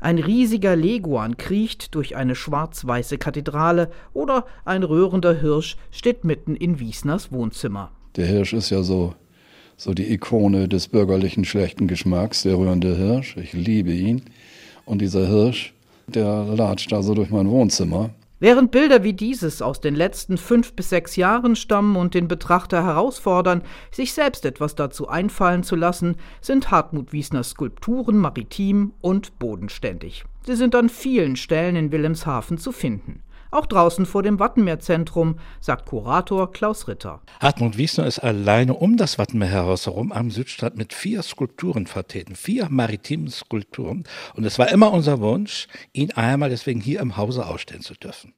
Ein 0.00 0.18
riesiger 0.18 0.76
Leguan 0.76 1.36
kriecht 1.36 1.94
durch 1.94 2.16
eine 2.16 2.34
schwarz-weiße 2.34 3.18
Kathedrale 3.18 3.90
oder 4.12 4.46
ein 4.64 4.82
rührender 4.82 5.40
Hirsch 5.40 5.76
steht 5.90 6.24
mitten 6.24 6.56
in 6.56 6.78
Wiesners 6.78 7.32
Wohnzimmer. 7.32 7.90
Der 8.16 8.26
Hirsch 8.26 8.52
ist 8.52 8.70
ja 8.70 8.82
so, 8.82 9.14
so 9.76 9.94
die 9.94 10.12
Ikone 10.12 10.68
des 10.68 10.88
bürgerlichen 10.88 11.44
schlechten 11.44 11.86
Geschmacks, 11.88 12.42
der 12.42 12.56
rührende 12.56 12.96
Hirsch. 12.96 13.36
Ich 13.36 13.52
liebe 13.52 13.92
ihn. 13.92 14.22
Und 14.84 15.00
dieser 15.00 15.26
Hirsch, 15.26 15.74
der 16.06 16.44
latscht 16.44 16.92
da 16.92 17.02
so 17.02 17.14
durch 17.14 17.30
mein 17.30 17.48
Wohnzimmer. 17.48 18.10
Während 18.42 18.72
Bilder 18.72 19.04
wie 19.04 19.12
dieses 19.12 19.62
aus 19.62 19.80
den 19.80 19.94
letzten 19.94 20.36
fünf 20.36 20.72
bis 20.72 20.88
sechs 20.88 21.14
Jahren 21.14 21.54
stammen 21.54 21.94
und 21.94 22.12
den 22.12 22.26
Betrachter 22.26 22.82
herausfordern, 22.82 23.62
sich 23.92 24.14
selbst 24.14 24.44
etwas 24.44 24.74
dazu 24.74 25.06
einfallen 25.06 25.62
zu 25.62 25.76
lassen, 25.76 26.16
sind 26.40 26.72
Hartmut 26.72 27.12
Wiesners 27.12 27.50
Skulpturen 27.50 28.16
maritim 28.18 28.94
und 29.00 29.38
bodenständig. 29.38 30.24
Sie 30.44 30.56
sind 30.56 30.74
an 30.74 30.88
vielen 30.88 31.36
Stellen 31.36 31.76
in 31.76 31.92
Wilhelmshaven 31.92 32.58
zu 32.58 32.72
finden. 32.72 33.22
Auch 33.52 33.66
draußen 33.66 34.06
vor 34.06 34.22
dem 34.22 34.40
Wattenmeerzentrum, 34.40 35.38
sagt 35.60 35.84
Kurator 35.84 36.50
Klaus 36.50 36.88
Ritter. 36.88 37.20
Hartmut 37.38 37.76
Wiesner 37.76 38.06
ist 38.06 38.18
alleine 38.18 38.72
um 38.72 38.96
das 38.96 39.18
Wattenmeer 39.18 39.50
heraus 39.50 39.84
herum 39.84 40.10
am 40.10 40.30
Südstrand 40.30 40.78
mit 40.78 40.94
vier 40.94 41.22
Skulpturen 41.22 41.86
vertreten, 41.86 42.34
vier 42.34 42.70
maritimen 42.70 43.28
Skulpturen. 43.28 44.04
Und 44.34 44.44
es 44.46 44.58
war 44.58 44.70
immer 44.70 44.90
unser 44.90 45.20
Wunsch, 45.20 45.68
ihn 45.92 46.12
einmal 46.12 46.48
deswegen 46.48 46.80
hier 46.80 47.00
im 47.00 47.18
Hause 47.18 47.46
ausstellen 47.46 47.82
zu 47.82 47.92
dürfen. 47.92 48.32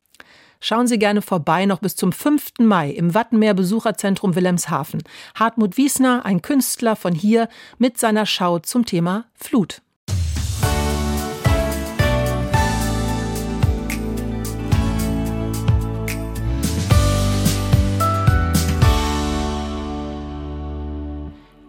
Schauen 0.59 0.89
Sie 0.89 0.99
gerne 0.99 1.23
vorbei, 1.23 1.65
noch 1.65 1.79
bis 1.79 1.95
zum 1.95 2.11
5. 2.11 2.55
Mai 2.59 2.91
im 2.91 3.15
Wattenmeer 3.15 3.55
Besucherzentrum 3.55 4.35
Wilhelmshaven. 4.35 5.05
Hartmut 5.37 5.77
Wiesner, 5.77 6.25
ein 6.25 6.43
Künstler 6.43 6.97
von 6.97 7.15
hier, 7.15 7.49
mit 7.79 7.99
seiner 7.99 8.27
Schau 8.27 8.59
zum 8.59 8.85
Thema 8.85 9.27
Flut. 9.35 9.84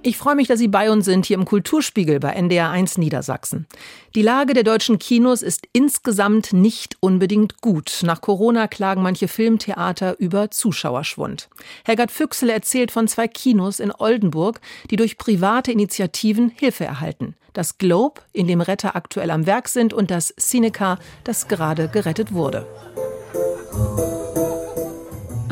Ich 0.08 0.18
freue 0.18 0.36
mich, 0.36 0.48
dass 0.48 0.60
Sie 0.60 0.68
bei 0.68 0.91
uns 0.91 1.06
sind 1.06 1.26
hier 1.26 1.36
im 1.36 1.46
Kulturspiegel 1.46 2.20
bei 2.20 2.34
NDR 2.34 2.70
1 2.70 3.00
Niedersachsen. 3.00 3.65
Die 4.13 4.22
Lage 4.22 4.54
der 4.54 4.62
deutschen 4.62 5.00
Kinos 5.00 5.41
ist 5.41 5.68
insgesamt 5.74 6.54
nicht 6.54 6.96
unbedingt 7.00 7.60
gut. 7.60 8.02
Nach 8.04 8.22
Corona 8.22 8.68
klagen 8.68 9.02
manche 9.02 9.28
Filmtheater 9.28 10.20
über 10.20 10.52
Zuschauerschwund. 10.52 11.50
Hergard 11.86 12.12
Füchsel 12.12 12.52
erzählt 12.52 12.91
von 12.91 13.08
zwei 13.08 13.28
Kinos 13.28 13.80
in 13.80 13.91
Oldenburg, 13.91 14.62
die 14.91 14.96
durch 14.96 15.18
private 15.18 15.72
Initiativen 15.72 16.52
Hilfe 16.56 16.86
erhalten. 16.86 17.34
Das 17.54 17.80
Globe, 17.80 18.22
in 18.32 18.46
dem 18.46 18.62
Retter 18.62 18.96
aktuell 18.96 19.32
am 19.32 19.48
Werk 19.48 19.68
sind, 19.70 19.91
und 19.91 20.12
das 20.12 20.36
Cineca, 20.39 21.00
das 21.24 21.48
gerade 21.48 21.88
gerettet 21.88 22.32
wurde. 22.32 22.68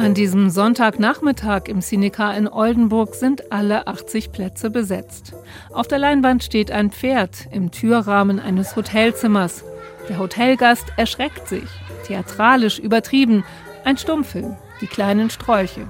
An 0.04 0.13
diesem 0.13 0.50
Sonntagnachmittag 0.50 1.70
im 1.70 1.80
Cinecar 1.80 2.36
in 2.36 2.50
Oldenburg 2.50 3.16
sind 3.16 3.54
alle 3.54 3.88
80 3.88 4.34
Plätze 4.34 4.70
besetzt. 4.70 5.34
Auf 5.72 5.88
der 5.88 5.98
Leinwand 5.98 6.44
steht 6.44 6.72
ein 6.72 6.92
Pferd 6.92 7.48
im 7.52 7.72
Türrahmen 7.72 8.38
eines 8.38 8.76
Hotelzimmers. 8.76 9.63
Der 10.10 10.20
Hotelgast 10.20 10.88
erschreckt 10.98 11.48
sich. 11.48 11.70
Theatralisch 12.06 12.80
übertrieben. 12.80 13.46
Ein 13.86 13.98
Stummfilm. 13.98 14.58
Die 14.82 14.88
kleinen 14.88 15.30
Strolche. 15.30 15.88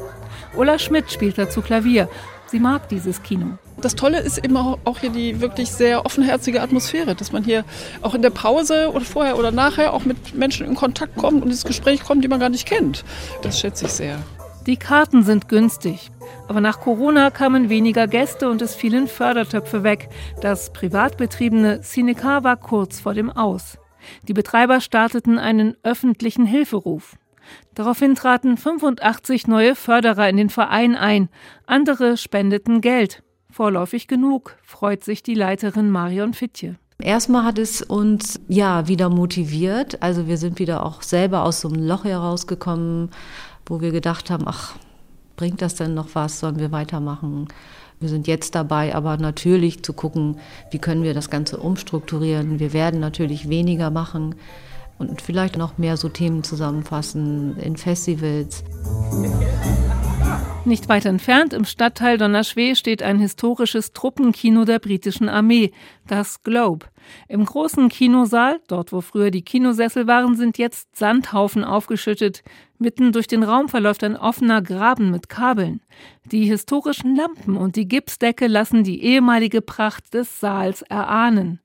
Ulla 0.56 0.78
Schmidt 0.78 1.12
spielt 1.12 1.40
dazu 1.40 1.64
Klavier. 1.64 2.08
Sie 2.46 2.60
mag 2.60 2.90
dieses 2.90 3.24
Kino. 3.24 3.58
Das 3.84 3.96
Tolle 3.96 4.22
ist 4.22 4.38
eben 4.38 4.56
auch 4.56 5.00
hier 5.00 5.10
die 5.10 5.42
wirklich 5.42 5.70
sehr 5.70 6.06
offenherzige 6.06 6.62
Atmosphäre, 6.62 7.16
dass 7.16 7.34
man 7.34 7.44
hier 7.44 7.66
auch 8.02 8.16
in 8.16 8.22
der 8.22 8.30
Pause 8.30 8.90
oder 8.94 9.04
vorher 9.04 9.38
oder 9.38 9.52
nachher 9.52 9.92
auch 9.92 10.06
mit 10.06 10.34
Menschen 10.34 10.66
in 10.66 10.74
Kontakt 10.74 11.18
kommt 11.18 11.44
und 11.44 11.50
ins 11.50 11.66
Gespräch 11.66 12.02
kommt, 12.02 12.24
die 12.24 12.30
man 12.30 12.40
gar 12.40 12.48
nicht 12.48 12.66
kennt. 12.66 13.04
Das 13.42 13.60
schätze 13.60 13.84
ich 13.84 13.92
sehr. 13.92 14.20
Die 14.68 14.78
Karten 14.78 15.24
sind 15.24 15.50
günstig. 15.50 16.12
Aber 16.48 16.62
nach 16.62 16.80
Corona 16.80 17.30
kamen 17.30 17.68
weniger 17.68 18.08
Gäste 18.08 18.50
und 18.50 18.62
es 18.62 18.74
fielen 18.74 19.10
Fördertöpfe 19.10 19.84
weg. 19.84 20.08
Das 20.40 20.72
privat 20.72 21.18
betriebene 21.18 21.82
Cinecar 21.82 22.46
war 22.46 22.56
kurz 22.56 23.02
vor 23.02 23.14
dem 23.14 23.30
Aus. 23.30 23.78
Die 24.30 24.34
Betreiber 24.34 24.80
starteten 24.80 25.38
einen 25.38 25.76
öffentlichen 25.84 26.46
Hilferuf. 26.46 27.18
Daraufhin 27.76 28.16
traten 28.16 28.56
85 28.56 29.48
neue 29.48 29.76
Förderer 29.76 30.30
in 30.30 30.38
den 30.38 30.50
Verein 30.50 30.96
ein. 30.96 31.28
Andere 31.66 32.16
spendeten 32.16 32.80
Geld. 32.80 33.24
Vorläufig 33.54 34.08
genug, 34.08 34.56
freut 34.64 35.04
sich 35.04 35.22
die 35.22 35.36
Leiterin 35.36 35.92
Marion 35.92 36.34
Fittje. 36.34 36.76
Erstmal 37.00 37.46
hat 37.46 37.60
es 37.60 37.84
uns 37.84 38.40
ja 38.48 38.88
wieder 38.88 39.10
motiviert. 39.10 40.02
Also 40.02 40.26
wir 40.26 40.40
sind 40.40 40.58
wieder 40.58 40.84
auch 40.84 41.04
selber 41.04 41.44
aus 41.44 41.62
so 41.62 41.68
einem 41.70 41.86
Loch 41.86 42.04
herausgekommen, 42.04 43.12
wo 43.68 43.80
wir 43.80 43.92
gedacht 43.92 44.32
haben, 44.32 44.46
ach, 44.48 44.74
bringt 45.36 45.62
das 45.62 45.76
denn 45.76 45.94
noch 45.94 46.08
was? 46.14 46.40
Sollen 46.40 46.58
wir 46.58 46.72
weitermachen? 46.72 47.48
Wir 48.00 48.10
sind 48.10 48.26
jetzt 48.26 48.56
dabei, 48.56 48.96
aber 48.96 49.18
natürlich 49.18 49.84
zu 49.84 49.94
gucken, 49.94 50.40
wie 50.72 50.80
können 50.80 51.04
wir 51.04 51.14
das 51.14 51.30
Ganze 51.30 51.58
umstrukturieren. 51.58 52.60
Wir 52.60 52.74
werden 52.74 53.00
natürlich 53.00 53.50
weniger 53.50 53.92
machen 53.92 54.34
und 54.98 55.22
vielleicht 55.22 55.58
noch 55.58 55.78
mehr 55.78 55.96
so 55.96 56.10
Themen 56.10 56.44
zusammenfassen 56.44 57.56
in 57.60 57.78
Festivals. 57.78 58.64
Nicht 60.66 60.90
weit 60.90 61.06
entfernt 61.06 61.54
im 61.54 61.66
Stadtteil 61.66 62.18
Donnerschwee 62.18 62.76
steht 62.76 63.04
ein 63.04 63.20
historisches 63.20 63.92
Truppenkino 63.92 64.66
der 64.66 64.80
britischen 64.80 65.28
Armee, 65.28 65.72
das 66.08 66.42
Globe. 66.44 66.86
Im 67.28 67.44
großen 67.44 67.90
Kinosaal, 67.90 68.60
dort 68.68 68.92
wo 68.94 69.02
früher 69.02 69.30
die 69.30 69.42
Kinosessel 69.42 70.08
waren, 70.08 70.36
sind 70.36 70.58
jetzt 70.58 70.96
Sandhaufen 70.96 71.64
aufgeschüttet. 71.64 72.44
Mitten 72.78 73.12
durch 73.12 73.28
den 73.28 73.44
Raum 73.44 73.70
verläuft 73.70 74.04
ein 74.04 74.16
offener 74.16 74.62
Graben 74.62 75.12
mit 75.12 75.30
Kabeln. 75.30 75.82
Die 76.26 76.46
historischen 76.46 77.16
Lampen 77.16 77.58
und 77.58 77.76
die 77.76 77.88
Gipsdecke 77.88 78.48
lassen 78.48 78.84
die 78.84 79.04
ehemalige 79.04 79.62
Pracht 79.62 80.14
des 80.14 80.40
Saals 80.40 80.82
erahnen. 80.84 81.60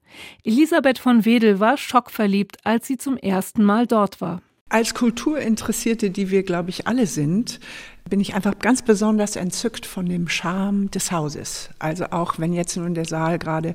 Elisabeth 0.44 0.98
von 0.98 1.24
Wedel 1.24 1.60
war 1.60 1.76
schockverliebt, 1.76 2.58
als 2.64 2.86
sie 2.86 2.96
zum 2.96 3.16
ersten 3.16 3.62
Mal 3.62 3.86
dort 3.86 4.20
war. 4.20 4.42
Als 4.70 4.92
Kulturinteressierte, 4.92 6.10
die 6.10 6.30
wir, 6.30 6.42
glaube 6.42 6.68
ich, 6.68 6.86
alle 6.86 7.06
sind, 7.06 7.58
bin 8.08 8.20
ich 8.20 8.34
einfach 8.34 8.58
ganz 8.58 8.82
besonders 8.82 9.36
entzückt 9.36 9.86
von 9.86 10.06
dem 10.06 10.28
Charme 10.28 10.90
des 10.90 11.12
Hauses. 11.12 11.70
Also 11.78 12.06
auch 12.06 12.38
wenn 12.38 12.52
jetzt 12.52 12.76
nun 12.76 12.94
der 12.94 13.04
Saal 13.04 13.38
gerade 13.38 13.74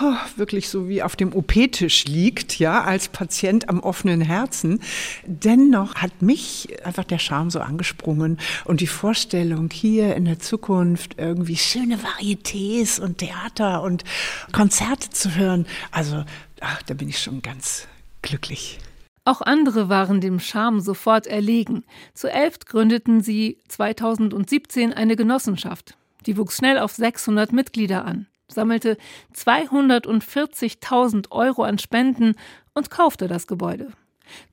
oh, 0.00 0.14
wirklich 0.36 0.68
so 0.68 0.88
wie 0.88 1.02
auf 1.02 1.16
dem 1.16 1.34
OP-Tisch 1.34 2.04
liegt, 2.06 2.58
ja, 2.58 2.82
als 2.82 3.08
Patient 3.08 3.68
am 3.68 3.80
offenen 3.80 4.20
Herzen, 4.20 4.80
dennoch 5.26 5.96
hat 5.96 6.22
mich 6.22 6.68
einfach 6.84 7.04
der 7.04 7.18
Charme 7.18 7.50
so 7.50 7.60
angesprungen 7.60 8.38
und 8.64 8.80
die 8.80 8.86
Vorstellung 8.86 9.70
hier 9.72 10.14
in 10.16 10.24
der 10.24 10.38
Zukunft 10.38 11.18
irgendwie 11.18 11.56
schöne 11.56 11.98
Varietés 11.98 13.00
und 13.00 13.18
Theater 13.18 13.82
und 13.82 14.04
Konzerte 14.52 15.10
zu 15.10 15.34
hören. 15.34 15.66
Also, 15.90 16.24
ach, 16.60 16.82
da 16.82 16.94
bin 16.94 17.08
ich 17.08 17.18
schon 17.18 17.42
ganz 17.42 17.86
glücklich. 18.22 18.78
Auch 19.24 19.40
andere 19.40 19.88
waren 19.88 20.20
dem 20.20 20.38
Charme 20.38 20.80
sofort 20.80 21.26
erlegen. 21.26 21.84
Zu 22.12 22.30
elf 22.30 22.58
gründeten 22.60 23.22
sie 23.22 23.58
2017 23.68 24.92
eine 24.92 25.16
Genossenschaft. 25.16 25.96
Die 26.26 26.36
wuchs 26.36 26.58
schnell 26.58 26.78
auf 26.78 26.92
600 26.92 27.52
Mitglieder 27.52 28.04
an, 28.04 28.26
sammelte 28.48 28.98
240.000 29.34 31.30
Euro 31.30 31.62
an 31.62 31.78
Spenden 31.78 32.34
und 32.74 32.90
kaufte 32.90 33.26
das 33.28 33.46
Gebäude. 33.46 33.92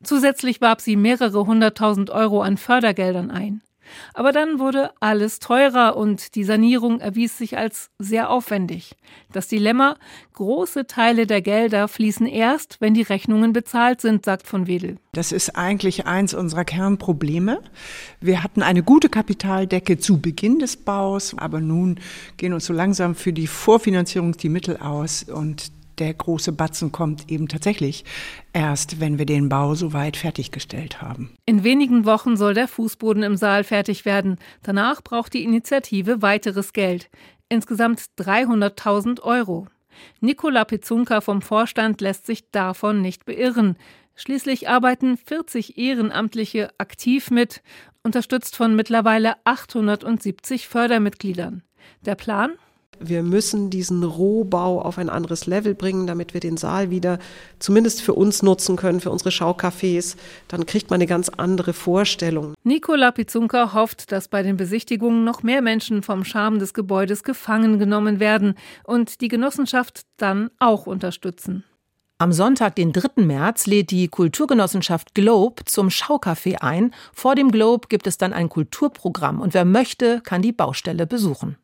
Zusätzlich 0.04 0.62
warb 0.62 0.80
sie 0.82 0.96
mehrere 0.96 1.46
hunderttausend 1.46 2.10
Euro 2.10 2.42
an 2.42 2.58
Fördergeldern 2.58 3.30
ein. 3.32 3.62
Aber 4.14 4.32
dann 4.32 4.60
wurde 4.60 4.92
alles 5.00 5.40
teurer 5.40 5.96
und 5.96 6.36
die 6.36 6.44
Sanierung 6.44 7.00
erwies 7.00 7.38
sich 7.38 7.58
als 7.58 7.90
sehr 8.00 8.30
aufwendig. 8.30 8.96
Das 9.32 9.48
Dilemma, 9.48 9.96
große 10.34 10.88
Teile 10.88 11.28
der 11.28 11.42
Gelder 11.42 11.88
fließen 11.88 12.26
erst, 12.28 12.82
wenn 12.82 12.94
die 12.94 13.02
Rechnungen 13.02 13.54
bezahlt 13.54 14.02
sind, 14.02 14.26
sagt 14.26 14.48
von 14.48 14.68
Wedel. 14.68 14.98
Das 15.14 15.32
ist 15.32 15.56
eigentlich 15.56 16.06
eins 16.06 16.34
unserer 16.34 16.66
Kernprobleme. 16.66 17.62
Wir 18.20 18.44
hatten 18.44 18.62
eine 18.62 18.84
gute 18.84 19.10
Kapitaldecke 19.10 19.98
zu 19.98 20.20
Beginn 20.20 20.60
des 20.60 20.78
Baus, 20.78 21.36
aber 21.38 21.62
nun 21.62 22.00
gehen 22.38 22.54
uns 22.54 22.66
so 22.66 22.74
langsam 22.74 23.16
für 23.16 23.34
die 23.34 23.48
Vorfinanzierung 23.48 24.38
die 24.38 24.50
Mittel 24.50 24.78
aus 24.78 25.24
und 25.24 25.72
der 26.00 26.14
große 26.14 26.52
Batzen 26.52 26.92
kommt 26.92 27.32
eben 27.32 27.48
tatsächlich 27.48 28.06
erst, 28.54 29.00
wenn 29.00 29.18
wir 29.18 29.26
den 29.26 29.50
Bau 29.50 29.76
soweit 29.76 30.18
fertiggestellt 30.18 31.02
haben. 31.02 31.32
In 31.46 31.64
wenigen 31.64 32.06
Wochen 32.06 32.38
soll 32.38 32.54
der 32.54 32.68
Fußboden 32.68 33.24
im 33.24 33.36
Saal 33.36 33.64
fertig 33.64 34.06
werden. 34.06 34.38
Danach 34.64 35.02
braucht 35.02 35.34
die 35.34 35.44
Initiative 35.44 36.22
weiteres 36.22 36.74
Geld. 36.74 37.10
Insgesamt 37.50 38.02
300.000 38.18 39.22
Euro. 39.22 39.68
Nikola 40.20 40.66
Pizunka 40.66 41.22
vom 41.22 41.42
Vorstand 41.42 42.02
lässt 42.02 42.26
sich 42.26 42.50
davon 42.52 43.02
nicht 43.02 43.26
beirren. 43.26 43.78
Schließlich 44.16 44.70
arbeiten 44.70 45.18
40 45.18 45.78
Ehrenamtliche 45.78 46.70
aktiv 46.78 47.32
mit, 47.32 47.62
unterstützt 48.04 48.56
von 48.56 48.76
mittlerweile 48.76 49.36
870 49.46 50.68
Fördermitgliedern. 50.68 51.64
Der 52.06 52.16
Plan? 52.16 52.52
Wir 53.04 53.24
müssen 53.24 53.72
diesen 53.72 54.04
Rohbau 54.04 54.80
auf 54.80 55.00
ein 55.00 55.10
anderes 55.10 55.48
Level 55.48 55.74
bringen, 55.74 56.06
damit 56.06 56.36
wir 56.36 56.40
den 56.40 56.56
Saal 56.58 56.92
wieder 56.92 57.18
zumindest 57.58 58.04
für 58.04 58.14
uns 58.14 58.44
nutzen 58.44 58.76
können, 58.76 59.00
für 59.00 59.10
unsere 59.10 59.32
Schaucafés. 59.32 60.18
Dann 60.48 60.68
kriegt 60.68 60.92
man 60.92 61.00
eine 61.00 61.08
ganz 61.08 61.30
andere 61.30 61.74
Vorstellung. 61.74 62.54
Nikola 62.64 63.12
Pizunka 63.12 63.74
hofft, 63.74 64.12
dass 64.12 64.28
bei 64.28 64.44
den 64.44 64.56
Besichtigungen 64.56 65.24
noch 65.24 65.42
mehr 65.42 65.64
Menschen 65.64 66.04
vom 66.04 66.24
Charme 66.24 66.60
des 66.60 66.76
Gebäudes 66.76 67.24
gefangen 67.24 67.80
genommen 67.80 68.20
werden 68.20 68.54
und 68.84 69.22
die 69.22 69.30
Genossenschaft 69.30 70.02
dann 70.18 70.52
auch 70.60 70.86
unterstützen. 70.86 71.64
Am 72.20 72.32
Sonntag, 72.32 72.76
den 72.76 72.94
3. 72.94 73.24
März, 73.24 73.66
lädt 73.66 73.90
die 73.90 74.10
Kulturgenossenschaft 74.10 75.16
Globe 75.16 75.66
zum 75.66 75.90
Schaucafé 75.90 76.58
ein. 76.58 76.94
Vor 77.14 77.34
dem 77.34 77.50
Globe 77.50 77.88
gibt 77.90 78.06
es 78.06 78.20
dann 78.20 78.32
ein 78.32 78.48
Kulturprogramm 78.48 79.42
und 79.42 79.56
wer 79.56 79.66
möchte, 79.66 80.22
kann 80.22 80.44
die 80.44 80.52
Baustelle 80.52 81.08
besuchen. 81.08 81.58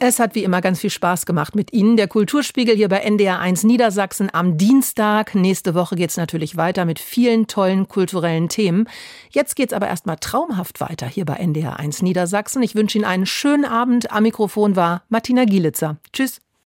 Es 0.00 0.20
hat 0.20 0.36
wie 0.36 0.44
immer 0.44 0.60
ganz 0.60 0.78
viel 0.78 0.90
Spaß 0.90 1.26
gemacht 1.26 1.56
mit 1.56 1.72
Ihnen. 1.72 1.96
Der 1.96 2.06
Kulturspiegel 2.06 2.76
hier 2.76 2.88
bei 2.88 3.04
NDR1 3.04 3.66
Niedersachsen 3.66 4.32
am 4.32 4.56
Dienstag. 4.56 5.34
Nächste 5.34 5.74
Woche 5.74 5.96
geht 5.96 6.10
es 6.10 6.16
natürlich 6.16 6.56
weiter 6.56 6.84
mit 6.84 7.00
vielen 7.00 7.48
tollen 7.48 7.88
kulturellen 7.88 8.48
Themen. 8.48 8.88
Jetzt 9.30 9.56
geht 9.56 9.70
es 9.70 9.76
aber 9.76 9.88
erstmal 9.88 10.16
traumhaft 10.16 10.80
weiter 10.80 11.06
hier 11.06 11.24
bei 11.24 11.40
NDR1 11.40 12.04
Niedersachsen. 12.04 12.62
Ich 12.62 12.76
wünsche 12.76 12.96
Ihnen 12.96 13.06
einen 13.06 13.26
schönen 13.26 13.64
Abend. 13.64 14.12
Am 14.12 14.22
Mikrofon 14.22 14.76
war 14.76 15.02
Martina 15.08 15.44
Gielitzer. 15.44 15.96
Tschüss. 16.12 16.40